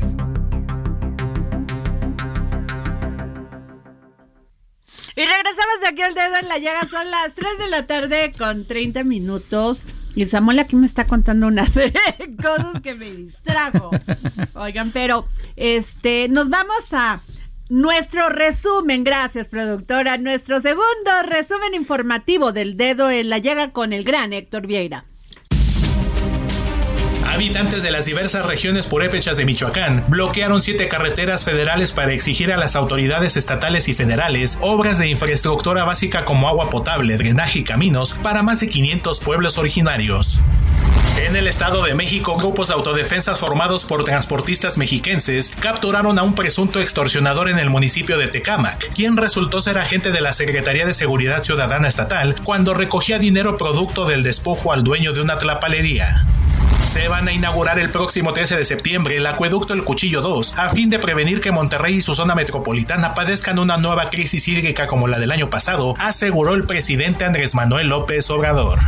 [5.15, 6.85] Y regresamos de aquí al dedo en la llaga.
[6.85, 9.85] Son las 3 de la tarde con 30 minutos.
[10.15, 13.91] Y el Samuel aquí me está contando una serie de cosas que me distrajo.
[14.55, 17.19] Oigan, pero este, nos vamos a
[17.69, 24.03] nuestro resumen, gracias productora, nuestro segundo resumen informativo del dedo en la llaga con el
[24.03, 25.05] gran Héctor Vieira.
[27.39, 32.57] Habitantes de las diversas regiones purépechas de Michoacán bloquearon siete carreteras federales para exigir a
[32.57, 38.19] las autoridades estatales y federales obras de infraestructura básica como agua potable, drenaje y caminos
[38.21, 40.41] para más de 500 pueblos originarios.
[41.15, 46.35] En el Estado de México, grupos de autodefensas formados por transportistas mexiquenses capturaron a un
[46.35, 50.93] presunto extorsionador en el municipio de Tecámac, quien resultó ser agente de la Secretaría de
[50.93, 56.25] Seguridad Ciudadana Estatal cuando recogía dinero producto del despojo al dueño de una tlapalería.
[56.85, 60.69] Se van a inaugurar el próximo 13 de septiembre el acueducto El Cuchillo 2, a
[60.69, 65.07] fin de prevenir que Monterrey y su zona metropolitana padezcan una nueva crisis hídrica como
[65.07, 68.79] la del año pasado, aseguró el presidente Andrés Manuel López Obrador.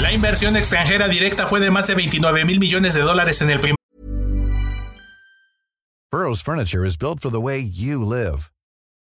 [0.00, 3.60] La inversión extranjera directa fue de más de 29 mil millones de dólares en el
[3.60, 3.76] primer.
[6.10, 8.50] Burroughs Furniture is built for the way you live.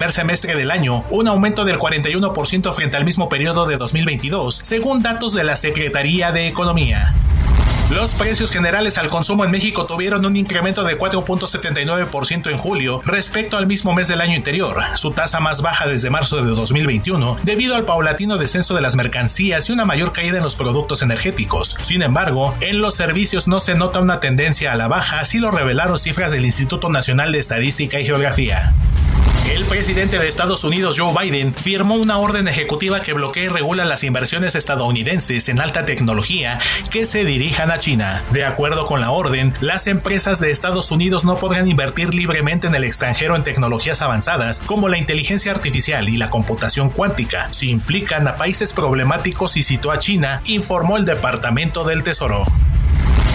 [0.00, 5.02] Primer semestre del año, un aumento del 41% frente al mismo periodo de 2022, según
[5.02, 7.16] datos de la Secretaría de Economía.
[7.90, 13.56] Los precios generales al consumo en México tuvieron un incremento de 4.79% en julio respecto
[13.56, 17.76] al mismo mes del año anterior, su tasa más baja desde marzo de 2021, debido
[17.76, 21.76] al paulatino descenso de las mercancías y una mayor caída en los productos energéticos.
[21.80, 25.50] Sin embargo, en los servicios no se nota una tendencia a la baja, así lo
[25.50, 28.74] revelaron cifras del Instituto Nacional de Estadística y Geografía.
[29.50, 33.86] El presidente de Estados Unidos, Joe Biden, firmó una orden ejecutiva que bloquea y regula
[33.86, 36.58] las inversiones estadounidenses en alta tecnología
[36.90, 38.24] que se dirijan a China.
[38.32, 42.74] De acuerdo con la orden, las empresas de Estados Unidos no podrán invertir libremente en
[42.74, 48.28] el extranjero en tecnologías avanzadas como la inteligencia artificial y la computación cuántica, si implican
[48.28, 52.44] a países problemáticos y citó a China, informó el Departamento del Tesoro.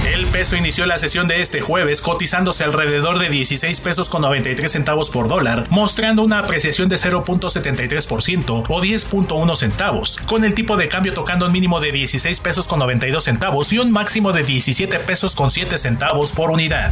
[0.06, 4.70] El peso inició la sesión de este jueves cotizándose alrededor de 16 pesos con 93
[4.70, 10.90] centavos por dólar, mostrando una apreciación de 0.73% o 10.1 centavos, con el tipo de
[10.90, 15.00] cambio tocando un mínimo de 16 pesos con 92 centavos y un máximo de 17
[15.00, 16.92] pesos con 7 centavos por unidad.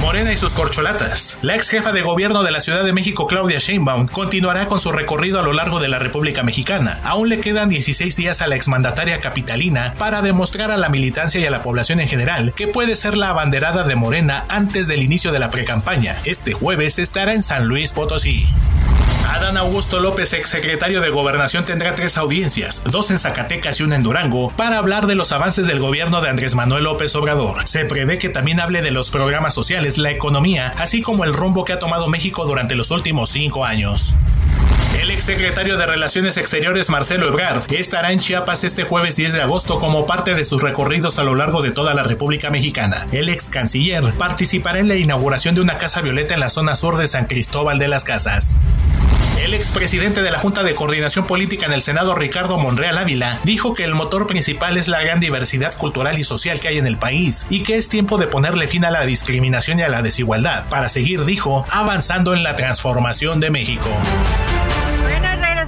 [0.00, 1.38] Morena y sus corcholatas.
[1.42, 4.92] La ex jefa de gobierno de la Ciudad de México, Claudia Sheinbaum, continuará con su
[4.92, 7.00] recorrido a lo largo de la República Mexicana.
[7.04, 11.44] Aún le quedan 16 días a la exmandataria capitalina para demostrar a la militancia y
[11.44, 15.32] a la población en general que puede ser la abanderada de Morena antes del inicio
[15.32, 16.16] de la precampaña.
[16.24, 18.48] Este jueves estará en San Luis Potosí.
[19.30, 24.02] Adán Augusto López, exsecretario de Gobernación, tendrá tres audiencias, dos en Zacatecas y una en
[24.02, 27.68] Durango, para hablar de los avances del gobierno de Andrés Manuel López Obrador.
[27.68, 31.64] Se prevé que también hable de los programas sociales, la economía, así como el rumbo
[31.64, 34.16] que ha tomado México durante los últimos cinco años.
[34.98, 39.78] El exsecretario de Relaciones Exteriores Marcelo Ebrard estará en Chiapas este jueves 10 de agosto
[39.78, 43.06] como parte de sus recorridos a lo largo de toda la República Mexicana.
[43.12, 46.96] El ex canciller participará en la inauguración de una casa violeta en la zona sur
[46.96, 48.56] de San Cristóbal de las Casas.
[49.42, 53.72] El expresidente de la Junta de Coordinación Política en el Senado, Ricardo Monreal Ávila, dijo
[53.74, 56.98] que el motor principal es la gran diversidad cultural y social que hay en el
[56.98, 60.68] país y que es tiempo de ponerle fin a la discriminación y a la desigualdad
[60.68, 63.88] para seguir, dijo, avanzando en la transformación de México.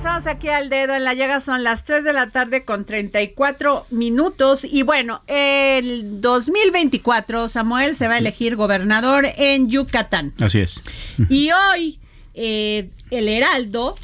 [0.03, 3.87] Regresamos aquí al dedo en la llega, son las 3 de la tarde con 34
[3.91, 10.35] minutos y bueno, el 2024 Samuel se va a elegir gobernador en Yucatán.
[10.41, 10.83] Así es.
[11.29, 12.01] Y hoy
[12.35, 13.95] eh, el Heraldo,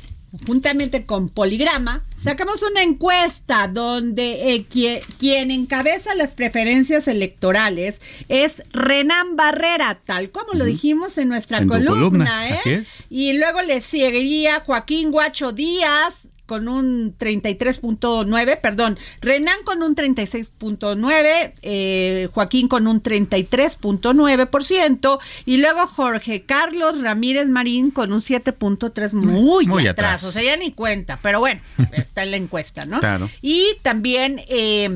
[0.47, 8.63] juntamente con Poligrama, sacamos una encuesta donde eh, quien, quien encabeza las preferencias electorales es
[8.73, 12.53] Renan Barrera, tal como lo dijimos en nuestra En columna, columna, ¿eh?
[12.61, 13.05] así es.
[13.09, 21.53] Y luego le seguiría Joaquín Guacho Díaz con un 33.9, perdón, Renan con un 36.9,
[21.61, 29.67] eh, Joaquín con un 33.9% y luego Jorge Carlos Ramírez Marín con un 7.3, muy,
[29.67, 30.25] Muy atrás, atrás.
[30.25, 31.61] o sea, ya ni cuenta, pero bueno,
[31.93, 33.01] está en la encuesta, ¿no?
[33.01, 33.29] Claro.
[33.43, 34.89] Y también eh,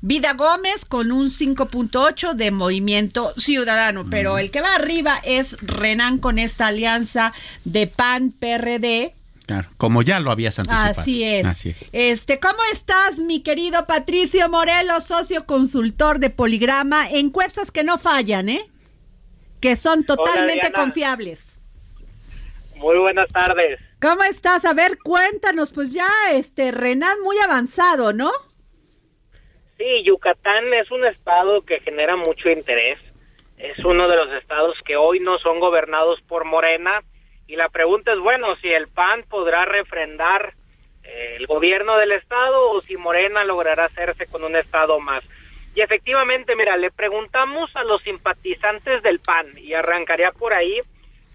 [0.00, 6.18] Vida Gómez con un 5.8 de Movimiento Ciudadano, pero el que va arriba es Renan
[6.18, 7.32] con esta alianza
[7.64, 9.14] de PAN PRD.
[9.48, 10.90] Claro, como ya lo habías anticipado.
[10.90, 11.46] Así es.
[11.46, 11.88] Así es.
[11.92, 17.08] Este, ¿cómo estás, mi querido Patricio Morelos, socio consultor de Poligrama?
[17.08, 18.70] Encuestas que no fallan, ¿eh?
[19.62, 21.58] Que son totalmente confiables.
[22.76, 23.80] Muy buenas tardes.
[24.02, 24.66] ¿Cómo estás?
[24.66, 28.30] A ver, cuéntanos, pues ya, este, Renan muy avanzado, ¿no?
[29.78, 32.98] Sí, Yucatán es un estado que genera mucho interés.
[33.56, 37.00] Es uno de los estados que hoy no son gobernados por Morena.
[37.48, 40.52] Y la pregunta es, bueno, si el PAN podrá refrendar
[41.02, 45.24] eh, el gobierno del estado o si Morena logrará hacerse con un estado más.
[45.74, 50.80] Y efectivamente, mira, le preguntamos a los simpatizantes del PAN y arrancaría por ahí,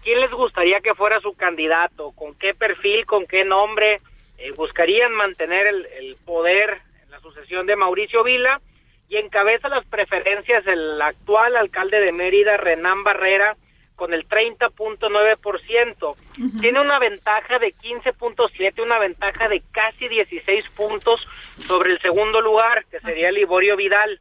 [0.04, 2.12] ¿quién les gustaría que fuera su candidato?
[2.12, 4.00] ¿Con qué perfil, con qué nombre
[4.38, 8.60] eh, buscarían mantener el, el poder en la sucesión de Mauricio Vila?
[9.08, 13.56] Y encabeza las preferencias el actual alcalde de Mérida, Renán Barrera,
[13.96, 16.16] con el 30.9%.
[16.60, 21.26] Tiene una ventaja de 15.7, una ventaja de casi 16 puntos
[21.66, 24.20] sobre el segundo lugar, que sería Liborio Vidal,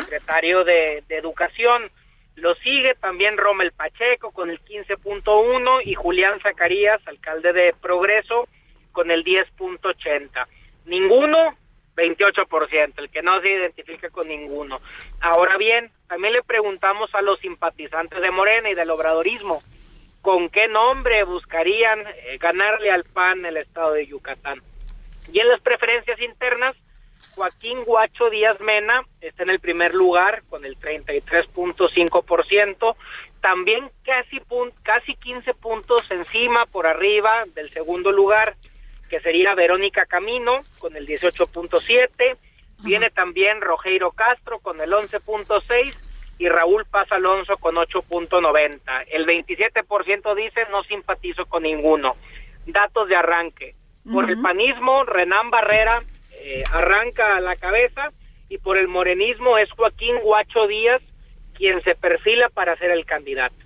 [0.00, 1.90] secretario de, de Educación.
[2.36, 8.48] Lo sigue también Rommel Pacheco con el 15.1 y Julián Zacarías, alcalde de Progreso,
[8.92, 10.46] con el 10.80.
[10.86, 11.56] Ninguno
[11.96, 14.80] 28%, el que no se identifica con ninguno.
[15.20, 19.62] Ahora bien, también le preguntamos a los simpatizantes de Morena y del obradorismo,
[20.20, 24.62] ¿con qué nombre buscarían eh, ganarle al PAN el estado de Yucatán?
[25.32, 26.76] Y en las preferencias internas,
[27.34, 32.96] Joaquín Guacho Díaz Mena está en el primer lugar con el 33.5%,
[33.40, 34.40] también casi,
[34.82, 38.56] casi 15 puntos encima por arriba del segundo lugar,
[39.12, 42.38] que sería Verónica Camino con el 18.7,
[42.82, 48.80] viene también Rogeiro Castro con el 11.6 y Raúl Paz Alonso con 8.90.
[49.08, 52.16] El 27% dice no simpatizo con ninguno.
[52.64, 53.74] Datos de arranque.
[54.10, 56.00] Por el panismo, Renán Barrera
[56.42, 58.08] eh, arranca a la cabeza
[58.48, 61.02] y por el morenismo es Joaquín Guacho Díaz
[61.54, 63.56] quien se perfila para ser el candidato.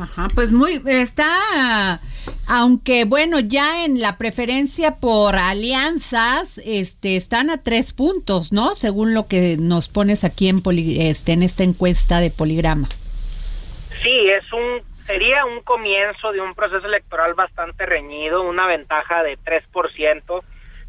[0.00, 2.00] Ajá, pues muy, está,
[2.46, 8.76] aunque bueno, ya en la preferencia por alianzas, este, están a tres puntos, ¿no?
[8.76, 10.62] Según lo que nos pones aquí en,
[11.00, 12.88] este, en esta encuesta de Poligrama.
[14.02, 19.36] Sí, es un, sería un comienzo de un proceso electoral bastante reñido, una ventaja de
[19.38, 20.42] 3%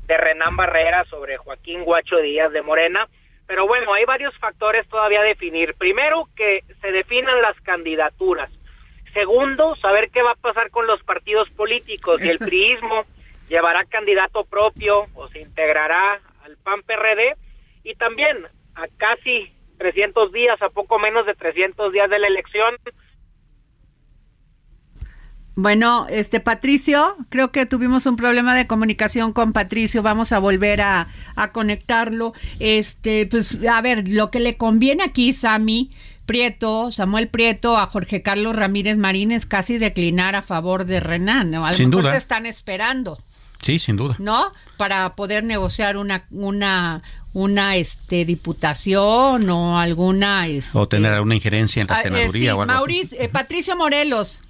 [0.06, 3.08] de Renán Barrera sobre Joaquín Guacho Díaz de Morena.
[3.48, 5.74] Pero bueno, hay varios factores todavía a definir.
[5.74, 8.52] Primero, que se definan las candidaturas.
[9.14, 12.22] Segundo, saber qué va a pasar con los partidos políticos.
[12.22, 13.06] Si el priismo
[13.48, 17.36] llevará candidato propio o se integrará al PAN-PRD.
[17.84, 18.46] Y también,
[18.76, 22.76] a casi 300 días, a poco menos de 300 días de la elección,
[25.62, 30.02] bueno, este Patricio, creo que tuvimos un problema de comunicación con Patricio.
[30.02, 32.32] Vamos a volver a, a conectarlo.
[32.62, 35.92] Este, pues, a ver, lo que le conviene aquí, Sami,
[36.30, 41.50] Prieto, Samuel Prieto, a Jorge Carlos Ramírez Marín es casi declinar a favor de Renan.
[41.50, 41.66] ¿no?
[41.66, 42.12] A lo sin mejor duda.
[42.12, 43.18] se están esperando.
[43.64, 44.16] Sí, sin duda.
[44.20, 44.54] ¿No?
[44.78, 47.02] Para poder negociar una, una,
[47.34, 52.52] una este diputación o alguna este, o tener alguna injerencia en la ah, eh, senaduría
[52.52, 54.44] sí, o algo Mauricio, eh, Patricio Morelos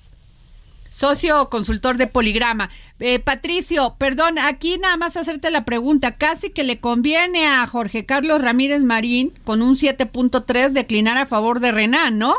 [0.89, 2.69] socio consultor de Poligrama.
[2.99, 6.17] Eh, Patricio, perdón, aquí nada más hacerte la pregunta.
[6.17, 11.59] Casi que le conviene a Jorge Carlos Ramírez Marín con un 7.3 declinar a favor
[11.59, 12.33] de Renan, ¿no?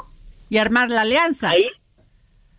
[0.48, 1.50] Y armar la alianza.
[1.50, 1.70] Ahí,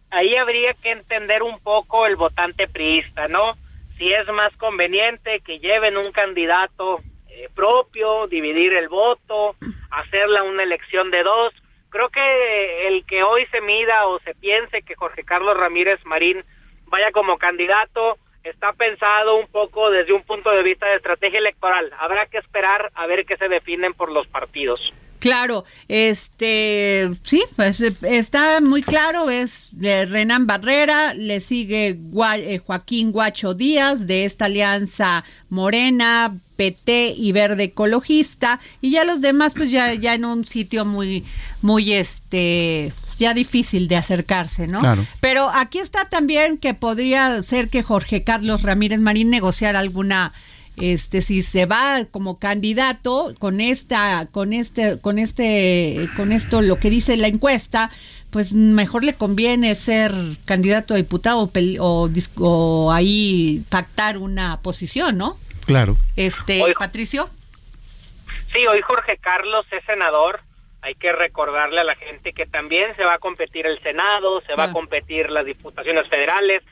[0.10, 3.58] ahí habría que entender un poco el votante priista, ¿no?
[3.98, 9.56] Si es más conveniente que lleven un candidato eh, propio, dividir el voto,
[9.92, 11.54] hacerla una elección de dos
[11.92, 16.44] creo que el que hoy se mida o se piense que Jorge Carlos Ramírez Marín
[16.88, 21.92] vaya como candidato está pensado un poco desde un punto de vista de estrategia electoral.
[22.00, 24.80] Habrá que esperar a ver qué se definen por los partidos.
[25.22, 33.53] Claro, este, sí, pues está muy claro, es Renan Barrera, le sigue eh, Joaquín Guacho
[33.53, 39.93] Díaz de esta alianza Morena, PT y Verde Ecologista, y ya los demás, pues ya,
[39.93, 41.24] ya en un sitio muy,
[41.61, 44.80] muy este, ya difícil de acercarse, ¿no?
[44.80, 45.05] Claro.
[45.19, 50.34] Pero aquí está también que podría ser que Jorge Carlos Ramírez Marín negociara alguna
[50.82, 56.77] este si se va como candidato con esta con este con este con esto lo
[56.77, 57.91] que dice la encuesta
[58.32, 60.13] pues mejor le conviene ser
[60.45, 62.09] candidato a diputado o,
[62.39, 65.97] o ahí pactar una posición no claro.
[66.15, 67.29] Este Patricio.
[68.53, 70.41] Sí hoy Jorge Carlos es senador.
[70.82, 74.55] Hay que recordarle a la gente que también se va a competir el Senado, se
[74.55, 74.73] va a Ah.
[74.73, 76.63] competir las diputaciones federales,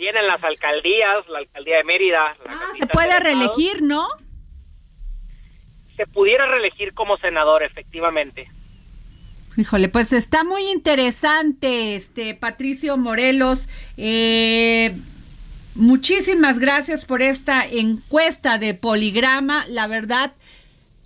[0.00, 2.36] vienen las alcaldías, la alcaldía de Mérida.
[2.44, 4.08] la ah, se puede reelegir no
[5.96, 8.48] Se pudiera reelegir como senador, efectivamente.
[9.56, 13.68] Híjole, pues está muy interesante, este Patricio Morelos.
[13.98, 14.96] Eh,
[15.74, 19.66] muchísimas gracias por esta encuesta de Poligrama.
[19.68, 20.32] La verdad,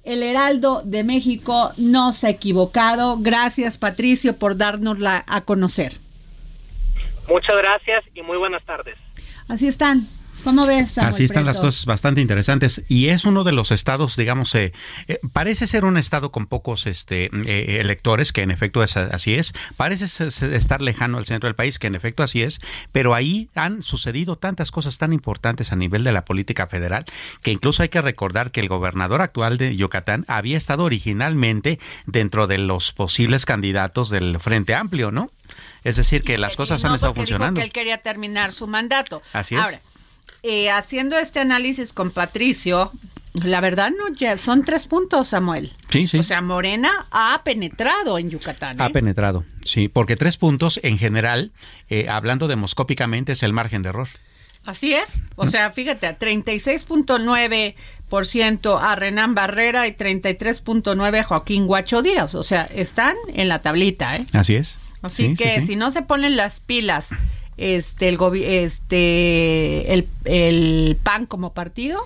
[0.05, 3.18] el Heraldo de México no se ha equivocado.
[3.18, 6.03] Gracias, Patricio, por dárnosla a conocer.
[7.29, 8.97] Muchas gracias y muy buenas tardes.
[9.49, 10.07] Así están.
[10.45, 10.93] ¿Cómo ves?
[10.93, 14.75] Samuel Así están las cosas bastante interesantes y es uno de los estados, digamos, eh,
[15.09, 19.35] eh, parece ser un estado con pocos este, eh, electores, que en efecto es, así
[19.35, 20.05] es, parece
[20.55, 22.59] estar lejano al centro del país, que en efecto así es,
[22.93, 27.07] pero ahí han sucedido tantas cosas tan importantes a nivel de la política federal
[27.41, 32.47] que incluso hay que recordar que el gobernador actual de Yucatán había estado originalmente dentro
[32.47, 35.31] de los posibles candidatos del Frente Amplio, ¿no?
[35.85, 37.61] Es decir, que las cosas No, han estado dijo funcionando.
[37.61, 39.22] que él quería terminar su mandato.
[39.32, 39.61] Así es.
[39.61, 39.80] Ahora,
[40.43, 42.91] eh, haciendo este análisis con Patricio,
[43.35, 44.05] la verdad no
[44.39, 45.72] son tres puntos, Samuel.
[45.91, 46.18] Sí, sí.
[46.18, 48.80] O sea, Morena ha penetrado en Yucatán.
[48.80, 48.91] Ha ¿eh?
[48.91, 51.53] penetrado, sí, porque tres puntos en general,
[51.91, 54.09] eh, hablando demoscópicamente, es el margen de error.
[54.64, 55.20] Así es.
[55.37, 62.35] O sea, fíjate, a 36.9% a Renan Barrera y 33.9% a Joaquín Guacho Díaz.
[62.35, 64.24] O sea, están en la tablita, ¿eh?
[64.32, 64.78] Así es.
[65.05, 65.66] Así Sí, que sí, sí.
[65.68, 67.11] si no se ponen las pilas,
[67.57, 72.00] este, el este, el, el PAN como partido,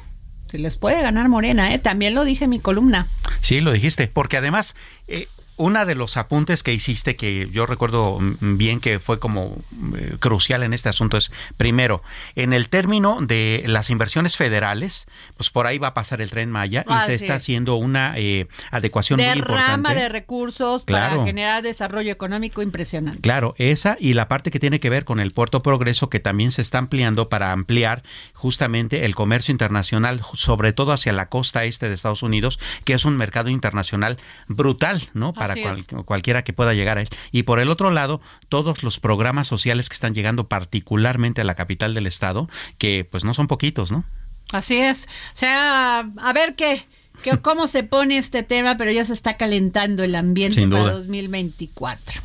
[0.49, 1.79] se les puede ganar Morena, ¿eh?
[1.79, 3.07] También lo dije en mi columna.
[3.41, 4.75] Sí, lo dijiste, porque además,
[5.07, 5.29] eh,
[5.59, 9.57] una de los apuntes que hiciste que yo recuerdo mm, bien que fue como
[9.97, 12.03] eh, crucial en este asunto es, primero,
[12.37, 15.07] en el término de las inversiones federales,
[15.37, 17.25] pues por ahí va a pasar el tren Maya y Ah, se sí.
[17.25, 19.95] está haciendo una eh, adecuación muy importante.
[19.95, 21.17] de recursos Claro.
[21.17, 23.21] para generar desarrollo económico impresionante.
[23.21, 26.51] Claro, esa y la parte que tiene que ver con el Puerto Progreso que también
[26.53, 28.03] se está ampliando para ampliar
[28.33, 33.05] justamente el comercio internacional, sobre todo hacia la costa este de Estados Unidos, que es
[33.05, 35.33] un mercado internacional brutal, ¿no?
[35.35, 37.09] Para para cualquiera que pueda llegar a él.
[37.33, 41.55] Y por el otro lado, todos los programas sociales que están llegando particularmente a la
[41.55, 44.05] capital del estado, que pues no son poquitos, ¿no?
[44.53, 45.09] Así es.
[45.35, 46.85] O sea, a ver qué,
[47.23, 52.23] qué cómo se pone este tema, pero ya se está calentando el ambiente para 2024.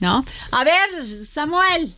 [0.00, 0.24] ¿No?
[0.52, 1.94] A ver, Samuel.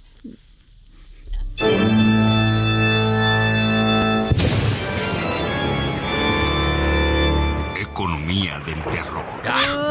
[7.80, 9.87] Economía del terror.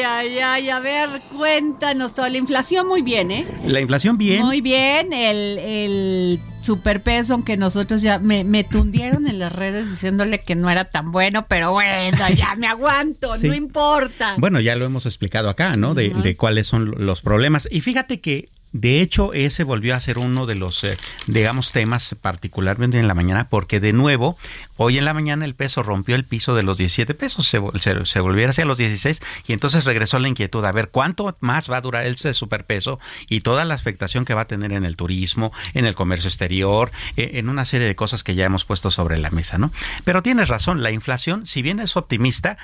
[0.00, 2.28] Ay, ay, ay, a ver, cuéntanos todo.
[2.28, 3.46] La inflación muy bien, ¿eh?
[3.66, 4.42] La inflación bien.
[4.42, 10.40] Muy bien, el, el superpeso, aunque nosotros ya me, me, tundieron en las redes diciéndole
[10.40, 14.34] que no era tan bueno, pero bueno, ya me aguanto, no importa.
[14.38, 15.94] Bueno, ya lo hemos explicado acá, ¿no?
[15.94, 17.68] De, de, cuáles son los problemas.
[17.70, 20.96] Y fíjate que de hecho, ese volvió a ser uno de los, eh,
[21.26, 24.36] digamos, temas particularmente en la mañana, porque de nuevo,
[24.76, 27.60] hoy en la mañana el peso rompió el piso de los 17 pesos, se,
[28.04, 31.78] se, volviera hacia los 16 y entonces regresó la inquietud a ver cuánto más va
[31.78, 35.50] a durar ese superpeso y toda la afectación que va a tener en el turismo,
[35.72, 39.16] en el comercio exterior, e, en una serie de cosas que ya hemos puesto sobre
[39.16, 39.72] la mesa, ¿no?
[40.04, 42.58] Pero tienes razón, la inflación, si bien es optimista,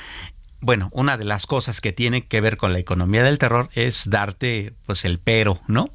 [0.64, 4.08] bueno, una de las cosas que tiene que ver con la economía del terror es
[4.08, 5.90] darte pues el pero, ¿no?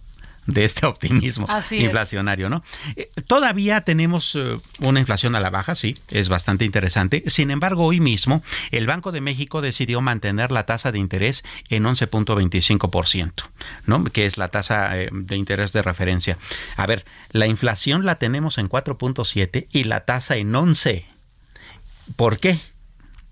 [0.50, 2.64] de este optimismo inflacionario, ¿no?
[2.96, 7.24] Eh, todavía tenemos eh, una inflación a la baja, sí, es bastante interesante.
[7.28, 11.84] Sin embargo, hoy mismo el Banco de México decidió mantener la tasa de interés en
[11.84, 13.34] 11.25%,
[13.86, 14.04] ¿no?
[14.06, 16.38] Que es la tasa eh, de interés de referencia.
[16.78, 21.06] A ver, la inflación la tenemos en 4.7 y la tasa en 11.
[22.16, 22.60] ¿Por qué?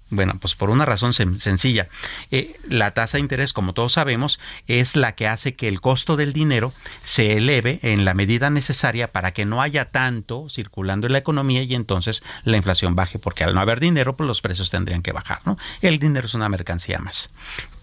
[0.10, 1.88] Bueno, pues por una razón sencilla.
[2.32, 6.16] Eh, la tasa de interés, como todos sabemos, es la que hace que el costo
[6.16, 6.72] del dinero
[7.04, 11.62] se eleve en la medida necesaria para que no haya tanto circulando en la economía
[11.64, 15.12] y entonces la inflación baje, porque al no haber dinero, pues los precios tendrían que
[15.12, 15.58] bajar, ¿no?
[15.82, 17.30] El dinero es una mercancía más.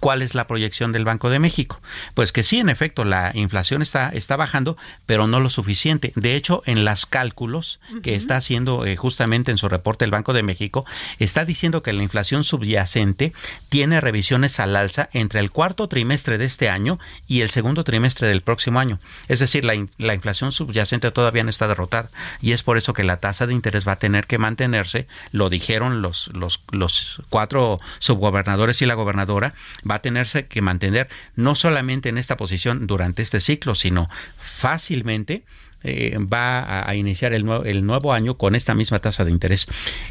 [0.04, 1.80] ¿Cuál es la proyección del Banco de México?
[2.12, 4.76] Pues que sí, en efecto, la inflación está, está bajando,
[5.06, 6.12] pero no lo suficiente.
[6.14, 10.34] De hecho, en los cálculos que está haciendo eh, justamente en su reporte el Banco
[10.34, 10.84] de México,
[11.18, 13.32] está diciendo que la inflación subyacente
[13.70, 18.28] tiene revisiones al alza entre el cuarto trimestre de este año y el segundo trimestre
[18.28, 18.98] del próximo año.
[19.28, 22.10] Es decir, la, la inflación subyacente todavía no está derrotada
[22.42, 25.48] y es por eso que la tasa de interés va a tener que mantenerse, lo
[25.48, 29.54] dijeron los, los, los cuatro subgobernadores y la gobernadora,
[29.90, 35.44] va a tenerse que mantener no solamente en esta posición durante este ciclo, sino fácilmente
[35.82, 39.66] eh, va a, iniciar el nuevo, el nuevo año con esta misma tasa de interés.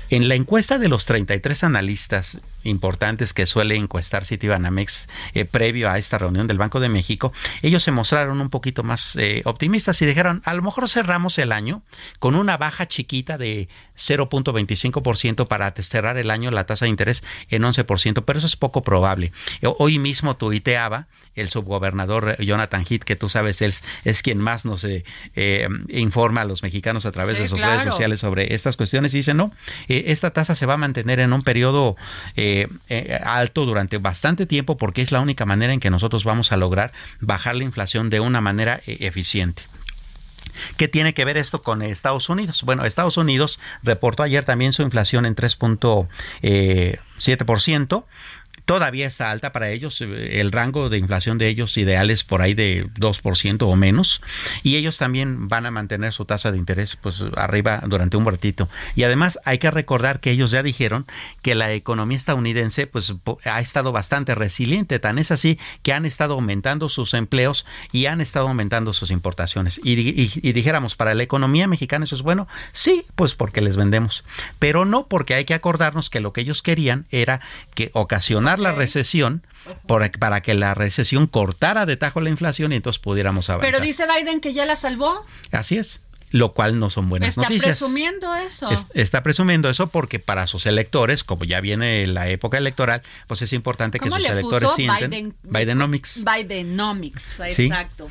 [0.10, 5.98] En la encuesta de los 33 analistas importantes que suele encuestar Citibanamex eh, previo a
[5.98, 10.06] esta reunión del Banco de México, ellos se mostraron un poquito más eh, optimistas y
[10.06, 11.84] dijeron, a lo mejor cerramos el año
[12.20, 17.64] con una baja chiquita de 0.25% para cerrar el año la tasa de interés en
[17.64, 19.32] 11%, pero eso es poco probable.
[19.62, 24.84] Hoy mismo tuiteaba el subgobernador Jonathan Heath, que tú sabes, él es, quien más nos
[24.84, 25.04] eh,
[25.36, 29.18] eh, informa a los mexicanos a través de sus redes sociales sobre estas cuestiones y
[29.18, 29.52] dice, no,
[29.88, 31.96] eh, esta tasa se va a mantener en un periodo
[33.24, 36.92] alto durante bastante tiempo porque es la única manera en que nosotros vamos a lograr
[37.20, 39.64] bajar la inflación de una manera eficiente.
[40.78, 42.64] ¿Qué tiene que ver esto con Estados Unidos?
[42.64, 48.06] Bueno, Estados Unidos reportó ayer también su inflación en 3.7%.
[48.66, 52.42] Todavía está alta para ellos, eh, el rango de inflación de ellos ideal es por
[52.42, 54.22] ahí de 2% o menos,
[54.64, 58.70] y ellos también van a mantener su tasa de interés pues arriba durante un ratito.
[58.96, 61.06] Y además hay que recordar que ellos ya dijeron
[61.42, 66.36] que la economía estadounidense pues ha estado bastante resiliente, tan es así que han estado
[66.36, 69.82] aumentando sus empleos y han estado aumentando sus importaciones.
[69.84, 74.24] Y, y dijéramos, para la economía mexicana eso es bueno, sí, pues porque les vendemos,
[74.60, 77.42] pero no porque hay que acordarnos que lo que ellos querían era
[77.76, 79.46] que ocasionar la recesión
[79.88, 83.72] para que la recesión cortara de tajo la inflación y entonces pudiéramos avanzar.
[83.72, 85.26] Pero dice Biden que ya la salvó.
[85.52, 86.02] Así es
[86.34, 87.58] lo cual no son buenas noticias.
[87.58, 88.70] Está presumiendo eso.
[88.96, 93.54] está presumiendo eso porque para sus electores, como ya viene la época electoral, pues es
[93.54, 96.24] importante que sus electores sienten Biden, Bidenomics.
[96.26, 98.10] Bidenomics, exacto.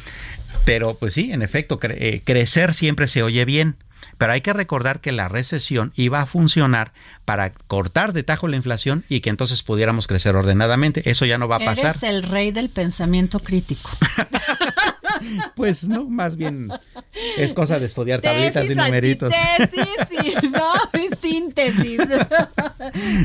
[0.65, 3.77] Pero pues sí, en efecto, eh, crecer siempre se oye bien.
[4.23, 6.93] Pero hay que recordar que la recesión iba a funcionar
[7.25, 11.11] para cortar de tajo la inflación y que entonces pudiéramos crecer ordenadamente.
[11.11, 11.87] Eso ya no va a pasar.
[11.87, 13.91] Eres el rey del pensamiento crítico.
[15.57, 16.71] pues no, más bien
[17.37, 19.33] es cosa de estudiar tablitas y numeritos.
[19.57, 20.73] Tesis, no,
[21.21, 22.01] síntesis.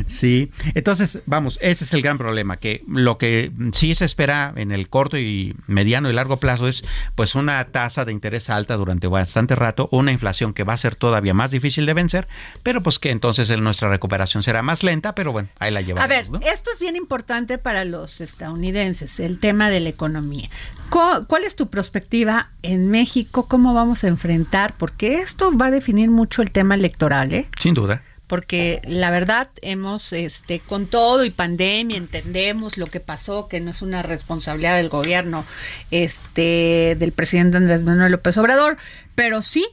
[0.07, 4.71] Sí, entonces, vamos, ese es el gran problema, que lo que sí se espera en
[4.71, 6.83] el corto y mediano y largo plazo es
[7.15, 10.95] pues una tasa de interés alta durante bastante rato, una inflación que va a ser
[10.95, 12.27] todavía más difícil de vencer,
[12.63, 16.03] pero pues que entonces nuestra recuperación será más lenta, pero bueno, ahí la llevamos.
[16.03, 20.49] A ver, esto es bien importante para los estadounidenses, el tema de la economía.
[20.89, 23.47] ¿Cuál es tu perspectiva en México?
[23.47, 24.73] ¿Cómo vamos a enfrentar?
[24.77, 27.47] Porque esto va a definir mucho el tema electoral, ¿eh?
[27.59, 33.47] Sin duda porque la verdad hemos este con todo y pandemia entendemos lo que pasó
[33.47, 35.45] que no es una responsabilidad del gobierno
[35.91, 38.75] este del presidente Andrés Manuel López Obrador
[39.15, 39.65] pero sí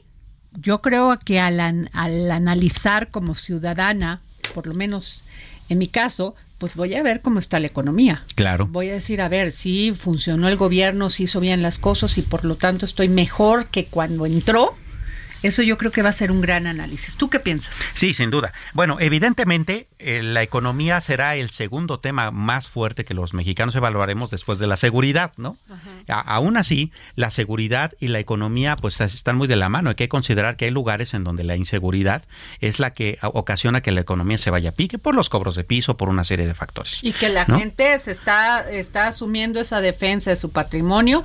[0.53, 4.21] yo creo que al, al analizar como ciudadana
[4.53, 5.21] por lo menos
[5.67, 8.23] en mi caso pues voy a ver cómo está la economía.
[8.35, 8.67] Claro.
[8.67, 12.21] Voy a decir, a ver, si funcionó el gobierno, si hizo bien las cosas y
[12.21, 14.75] por lo tanto estoy mejor que cuando entró
[15.47, 17.17] eso yo creo que va a ser un gran análisis.
[17.17, 17.81] ¿Tú qué piensas?
[17.93, 18.53] Sí, sin duda.
[18.73, 24.31] Bueno, evidentemente eh, la economía será el segundo tema más fuerte que los mexicanos evaluaremos
[24.31, 25.57] después de la seguridad, ¿no?
[26.07, 29.89] aún así, la seguridad y la economía pues están muy de la mano.
[29.89, 32.23] Hay que considerar que hay lugares en donde la inseguridad
[32.59, 35.63] es la que ocasiona que la economía se vaya a pique por los cobros de
[35.63, 37.03] piso, por una serie de factores.
[37.03, 41.23] Y que la gente se está, está asumiendo esa defensa de su patrimonio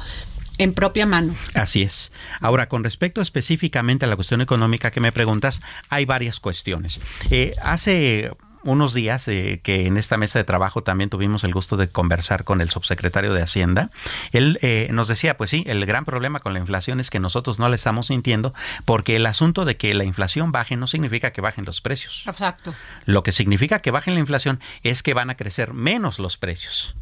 [0.60, 1.34] en propia mano.
[1.54, 2.12] Así es.
[2.40, 7.00] Ahora, con respecto específicamente a la cuestión económica que me preguntas, hay varias cuestiones.
[7.30, 8.30] Eh, hace
[8.62, 12.44] unos días eh, que en esta mesa de trabajo también tuvimos el gusto de conversar
[12.44, 13.90] con el subsecretario de Hacienda.
[14.32, 17.58] Él eh, nos decía, pues sí, el gran problema con la inflación es que nosotros
[17.58, 18.52] no la estamos sintiendo
[18.84, 22.24] porque el asunto de que la inflación baje no significa que bajen los precios.
[22.26, 22.74] Exacto.
[23.06, 26.94] Lo que significa que bajen la inflación es que van a crecer menos los precios.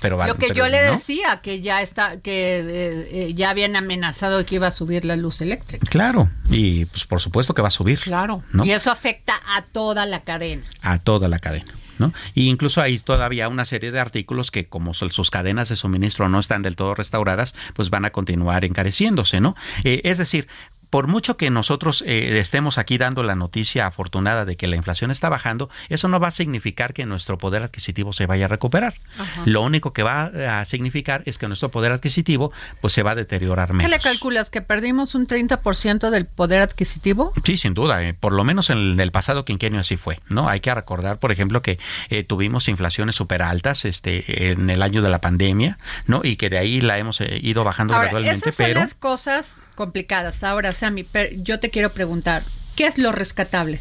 [0.00, 4.44] Pero Lo que yo le decía, que ya está, que eh, eh, ya habían amenazado
[4.46, 5.86] que iba a subir la luz eléctrica.
[5.90, 8.00] Claro, y pues por supuesto que va a subir.
[8.00, 8.42] Claro.
[8.64, 10.64] Y eso afecta a toda la cadena.
[10.82, 11.72] A toda la cadena.
[11.98, 12.12] ¿No?
[12.34, 16.40] Y incluso hay todavía una serie de artículos que como sus cadenas de suministro no
[16.40, 19.54] están del todo restauradas, pues van a continuar encareciéndose, ¿no?
[19.84, 20.48] Eh, es decir,
[20.92, 25.10] por mucho que nosotros eh, estemos aquí dando la noticia afortunada de que la inflación
[25.10, 28.96] está bajando, eso no va a significar que nuestro poder adquisitivo se vaya a recuperar.
[29.46, 30.24] Lo único que va
[30.60, 33.90] a significar es que nuestro poder adquisitivo pues se va a deteriorar menos.
[33.90, 34.50] ¿Qué le calculas?
[34.50, 37.32] ¿Que perdimos un 30% del poder adquisitivo?
[37.42, 38.02] Sí, sin duda.
[38.02, 40.20] Eh, por lo menos en el pasado quinquenio así fue.
[40.28, 40.46] ¿no?
[40.46, 41.78] Hay que recordar, por ejemplo, que
[42.10, 46.20] eh, tuvimos inflaciones súper altas este, en el año de la pandemia ¿no?
[46.22, 48.50] y que de ahí la hemos ido bajando gradualmente.
[48.50, 48.80] Esas son pero...
[48.80, 50.44] las cosas complicadas.
[50.44, 51.06] Ahora, Sammy,
[51.36, 52.42] yo te quiero preguntar,
[52.74, 53.80] ¿qué es lo rescatable?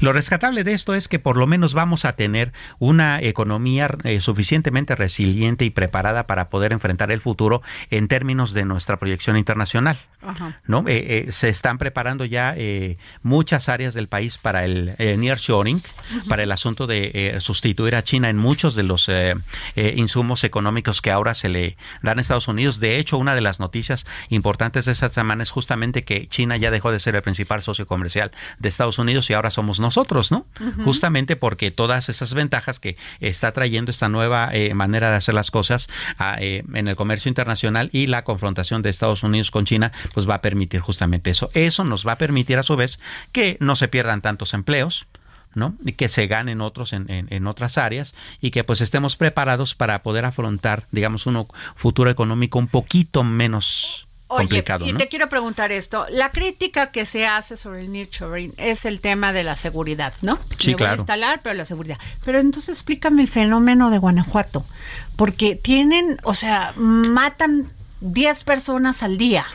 [0.00, 4.20] Lo rescatable de esto es que por lo menos vamos a tener una economía eh,
[4.20, 9.96] suficientemente resiliente y preparada para poder enfrentar el futuro en términos de nuestra proyección internacional.
[10.66, 10.88] ¿no?
[10.88, 12.54] Eh, eh, se están preparando ya
[13.22, 15.82] muchas áreas del país para el nearshoring,
[16.28, 19.10] para el asunto de sustituir a China en muchos de los
[19.76, 22.80] insumos económicos que ahora se le dan a Estados Unidos.
[22.80, 26.70] De hecho, una de las noticias importantes de esta semana es justamente que China ya
[26.70, 30.46] dejó de ser el principal socio comercial de Estados Unidos y ahora somos nosotros, ¿no?
[30.84, 35.50] Justamente porque todas esas ventajas que está trayendo esta nueva eh, manera de hacer las
[35.50, 35.88] cosas
[36.18, 40.28] ah, eh, en el comercio internacional y la confrontación de Estados Unidos con China, pues
[40.28, 41.48] va a permitir justamente eso.
[41.54, 43.00] Eso nos va a permitir a su vez
[43.32, 45.06] que no se pierdan tantos empleos,
[45.54, 45.74] ¿no?
[45.82, 50.02] Y que se ganen otros en, en, otras áreas y que pues estemos preparados para
[50.02, 56.06] poder afrontar, digamos, un futuro económico un poquito menos Oye, y te quiero preguntar esto.
[56.10, 60.38] La crítica que se hace sobre el nurturing es el tema de la seguridad, ¿no?
[60.58, 61.98] Sí, Me voy a instalar, pero la seguridad.
[62.24, 64.64] Pero entonces explícame el fenómeno de Guanajuato.
[65.16, 67.70] Porque tienen, o sea, matan
[68.00, 69.46] 10 personas al día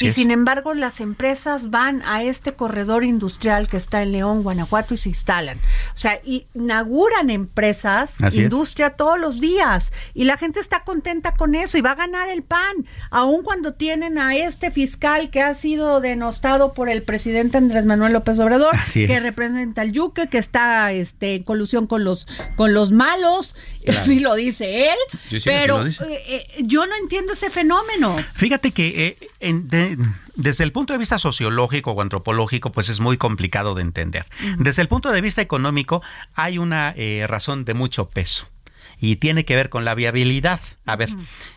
[0.00, 4.94] y sin embargo, las empresas van a este corredor industrial que está en León, Guanajuato
[4.94, 5.58] y se instalan.
[5.94, 9.92] O sea, inauguran empresas, industria todos los días.
[10.14, 13.74] Y la gente está contenta con eso y va a ganar el pan, aun cuando
[13.74, 18.76] tienen a este fiscal que ha sido denostado por el presidente Andrés Manuel López Obrador,
[18.92, 22.26] que representa al yuque, que está este, en colusión con los,
[22.56, 23.56] con los malos,
[23.88, 24.98] así lo dice él,
[25.44, 25.92] pero eh,
[26.28, 28.14] eh, yo no entiendo ese fenómeno.
[28.34, 29.68] Fíjate que eh, en,
[30.36, 34.26] desde el punto de vista sociológico o antropológico, pues es muy complicado de entender.
[34.58, 36.02] Desde el punto de vista económico,
[36.34, 38.51] hay una eh, razón de mucho peso.
[39.02, 40.60] Y tiene que ver con la viabilidad.
[40.86, 41.10] A ver,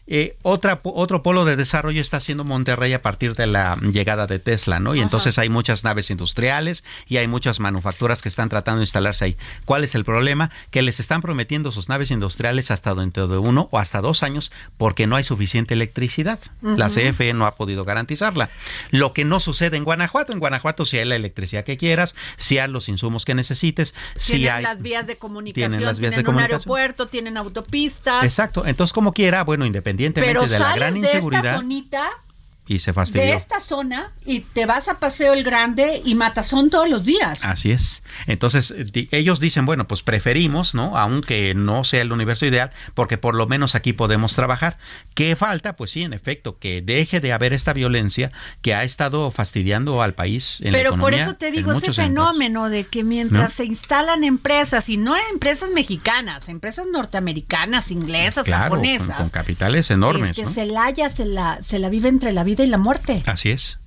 [0.08, 4.40] eh, otra, otro polo de desarrollo está siendo Monterrey a partir de la llegada de
[4.40, 4.96] Tesla, ¿no?
[4.96, 9.26] Y entonces hay muchas naves industriales y hay muchas manufacturas que están tratando de instalarse
[9.26, 9.38] ahí.
[9.66, 10.50] ¿Cuál es el problema?
[10.72, 14.52] Que les están prometiendo sus naves industriales hasta dentro de uno o hasta dos años
[14.78, 16.40] porque no hay suficiente electricidad.
[16.64, 18.50] La CFE no ha podido garantizarla.
[18.90, 20.34] Lo que no sucede en Guanajuato.
[20.34, 24.48] En Guanajuato si hay la electricidad que quieras, si hay los insumos que necesites, si
[24.48, 28.24] hay las vías de comunicación, tienen, las vías de un aeropuerto, tienen autopistas.
[28.24, 28.66] Exacto.
[28.66, 31.42] Entonces, como quiera, bueno, independientemente de la gran inseguridad.
[31.42, 32.25] De esta zonita
[32.68, 33.26] y se fastidió.
[33.26, 37.46] De esta zona y te vas a Paseo el Grande y Matazón todos los días.
[37.46, 38.04] Así es.
[38.28, 38.74] Entonces,
[39.12, 40.98] ellos dicen, bueno, pues preferimos, ¿no?
[40.98, 44.78] Aunque no sea el universo ideal, porque por lo menos aquí podemos trabajar.
[45.14, 45.76] ¿Qué falta?
[45.76, 50.16] Pues sí, en efecto, que deje de haber esta violencia que ha estado fastidiando al
[50.16, 54.24] país en Pero la por eso te digo ese fenómeno de que mientras se instalan
[54.24, 59.18] empresas, y no empresas mexicanas, empresas norteamericanas, inglesas, japonesas.
[59.18, 60.34] Con, capitales enormes.
[60.34, 63.22] que Celaya se la, se la vive entre la vida y la muerte.
[63.26, 63.78] Así es.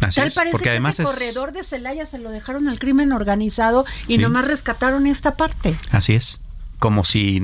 [0.00, 4.18] Así Tal parece que ese corredor de Celaya se lo dejaron al crimen organizado y
[4.18, 5.76] nomás rescataron esta parte.
[5.90, 6.40] Así es
[6.78, 7.42] como si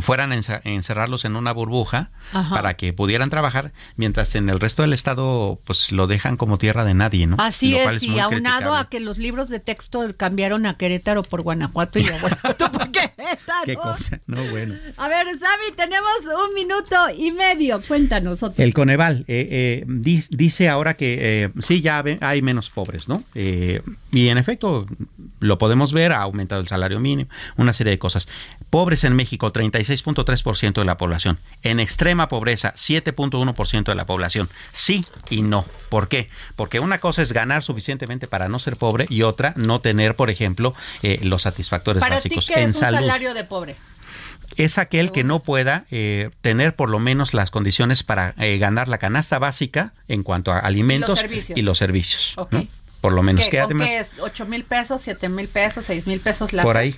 [0.00, 2.10] fueran a encerrarlos en una burbuja
[2.50, 6.84] para que pudieran trabajar, mientras en el resto del estado pues lo dejan como tierra
[6.84, 7.36] de nadie, ¿no?
[7.38, 11.98] Así es, y aunado a que los libros de texto cambiaron a Querétaro por Guanajuato
[11.98, 13.64] y a Guanajuato por Querétaro.
[13.64, 14.74] Qué cosa, no bueno.
[14.96, 16.12] A ver, Sami, tenemos
[16.48, 18.42] un minuto y medio, cuéntanos.
[18.42, 18.64] Otro.
[18.64, 23.22] El Coneval eh, eh, dice ahora que eh, sí, ya hay menos pobres, ¿no?
[23.34, 24.86] y en efecto,
[25.40, 28.21] lo podemos ver, ha aumentado el salario mínimo, una serie de cosas.
[28.70, 31.38] Pobres en México, 36.3% de la población.
[31.62, 34.48] En extrema pobreza, 7.1% de la población.
[34.72, 35.66] Sí y no.
[35.90, 36.30] ¿Por qué?
[36.56, 40.30] Porque una cosa es ganar suficientemente para no ser pobre y otra no tener, por
[40.30, 42.46] ejemplo, eh, los satisfactores básicos.
[42.46, 43.76] ¿Para ti qué es un salario de pobre?
[44.56, 48.88] es aquel que no pueda eh, tener por lo menos las condiciones para eh, ganar
[48.88, 52.36] la canasta básica en cuanto a alimentos y los servicios.
[53.00, 53.46] Por lo menos.
[53.46, 54.16] ¿Qué, que además, qué es?
[54.16, 56.52] ¿8 mil pesos, 7 mil pesos, 6 mil pesos?
[56.52, 56.94] Por ahí.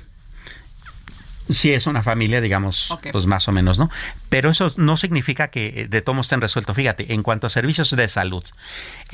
[1.50, 3.90] Sí, es una familia, digamos, pues más o menos, ¿no?
[4.30, 6.74] Pero eso no significa que de todo estén resuelto.
[6.74, 8.44] Fíjate, en cuanto a servicios de salud,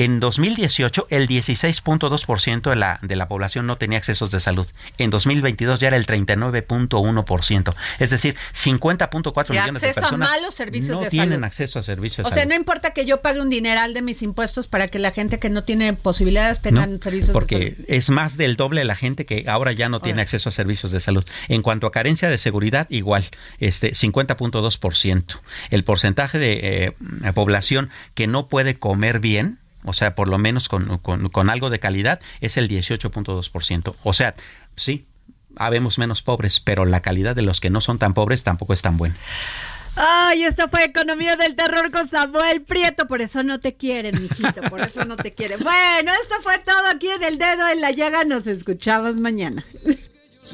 [0.01, 4.67] en 2018 el 16.2% de la, de la población no tenía accesos de salud.
[4.97, 7.75] En 2022 ya era el 39.1%.
[7.99, 12.33] Es decir, 50.4 millones de personas a servicios no tienen acceso a servicios de salud.
[12.33, 15.11] O sea, no importa que yo pague un dineral de mis impuestos para que la
[15.11, 17.47] gente que no tiene posibilidades tengan servicios de salud.
[17.47, 20.93] Porque es más del doble la gente que ahora ya no tiene acceso a servicios
[20.93, 21.27] de salud.
[21.49, 23.29] En cuanto a carencia de seguridad, igual,
[23.59, 25.41] este 50.2%.
[25.69, 30.69] El porcentaje de eh, población que no puede comer bien, o sea, por lo menos
[30.69, 33.95] con, con algo de calidad, es el 18.2%.
[34.03, 34.35] O sea,
[34.77, 35.07] sí,
[35.57, 38.83] habemos menos pobres, pero la calidad de los que no son tan pobres tampoco es
[38.83, 39.17] tan buena.
[39.97, 43.07] Ay, esto fue Economía del Terror con Samuel Prieto.
[43.07, 44.63] Por eso no te quieren, mijito.
[44.71, 45.59] Por eso no te quieren.
[45.61, 48.25] Bueno, esto fue todo aquí en El Dedo en la Llaga.
[48.25, 49.65] Nos escuchamos mañana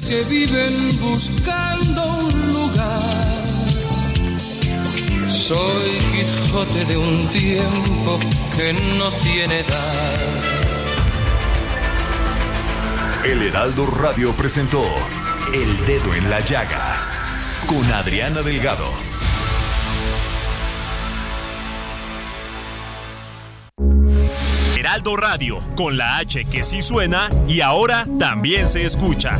[0.07, 3.26] que viven buscando un lugar.
[5.47, 8.19] Soy Quijote de un tiempo
[8.53, 10.15] que no tiene edad.
[13.23, 14.83] El Heraldo Radio presentó
[15.53, 16.97] El Dedo en la Llaga
[17.65, 18.91] con Adriana Delgado.
[24.77, 29.39] Heraldo Radio, con la H que sí suena y ahora también se escucha.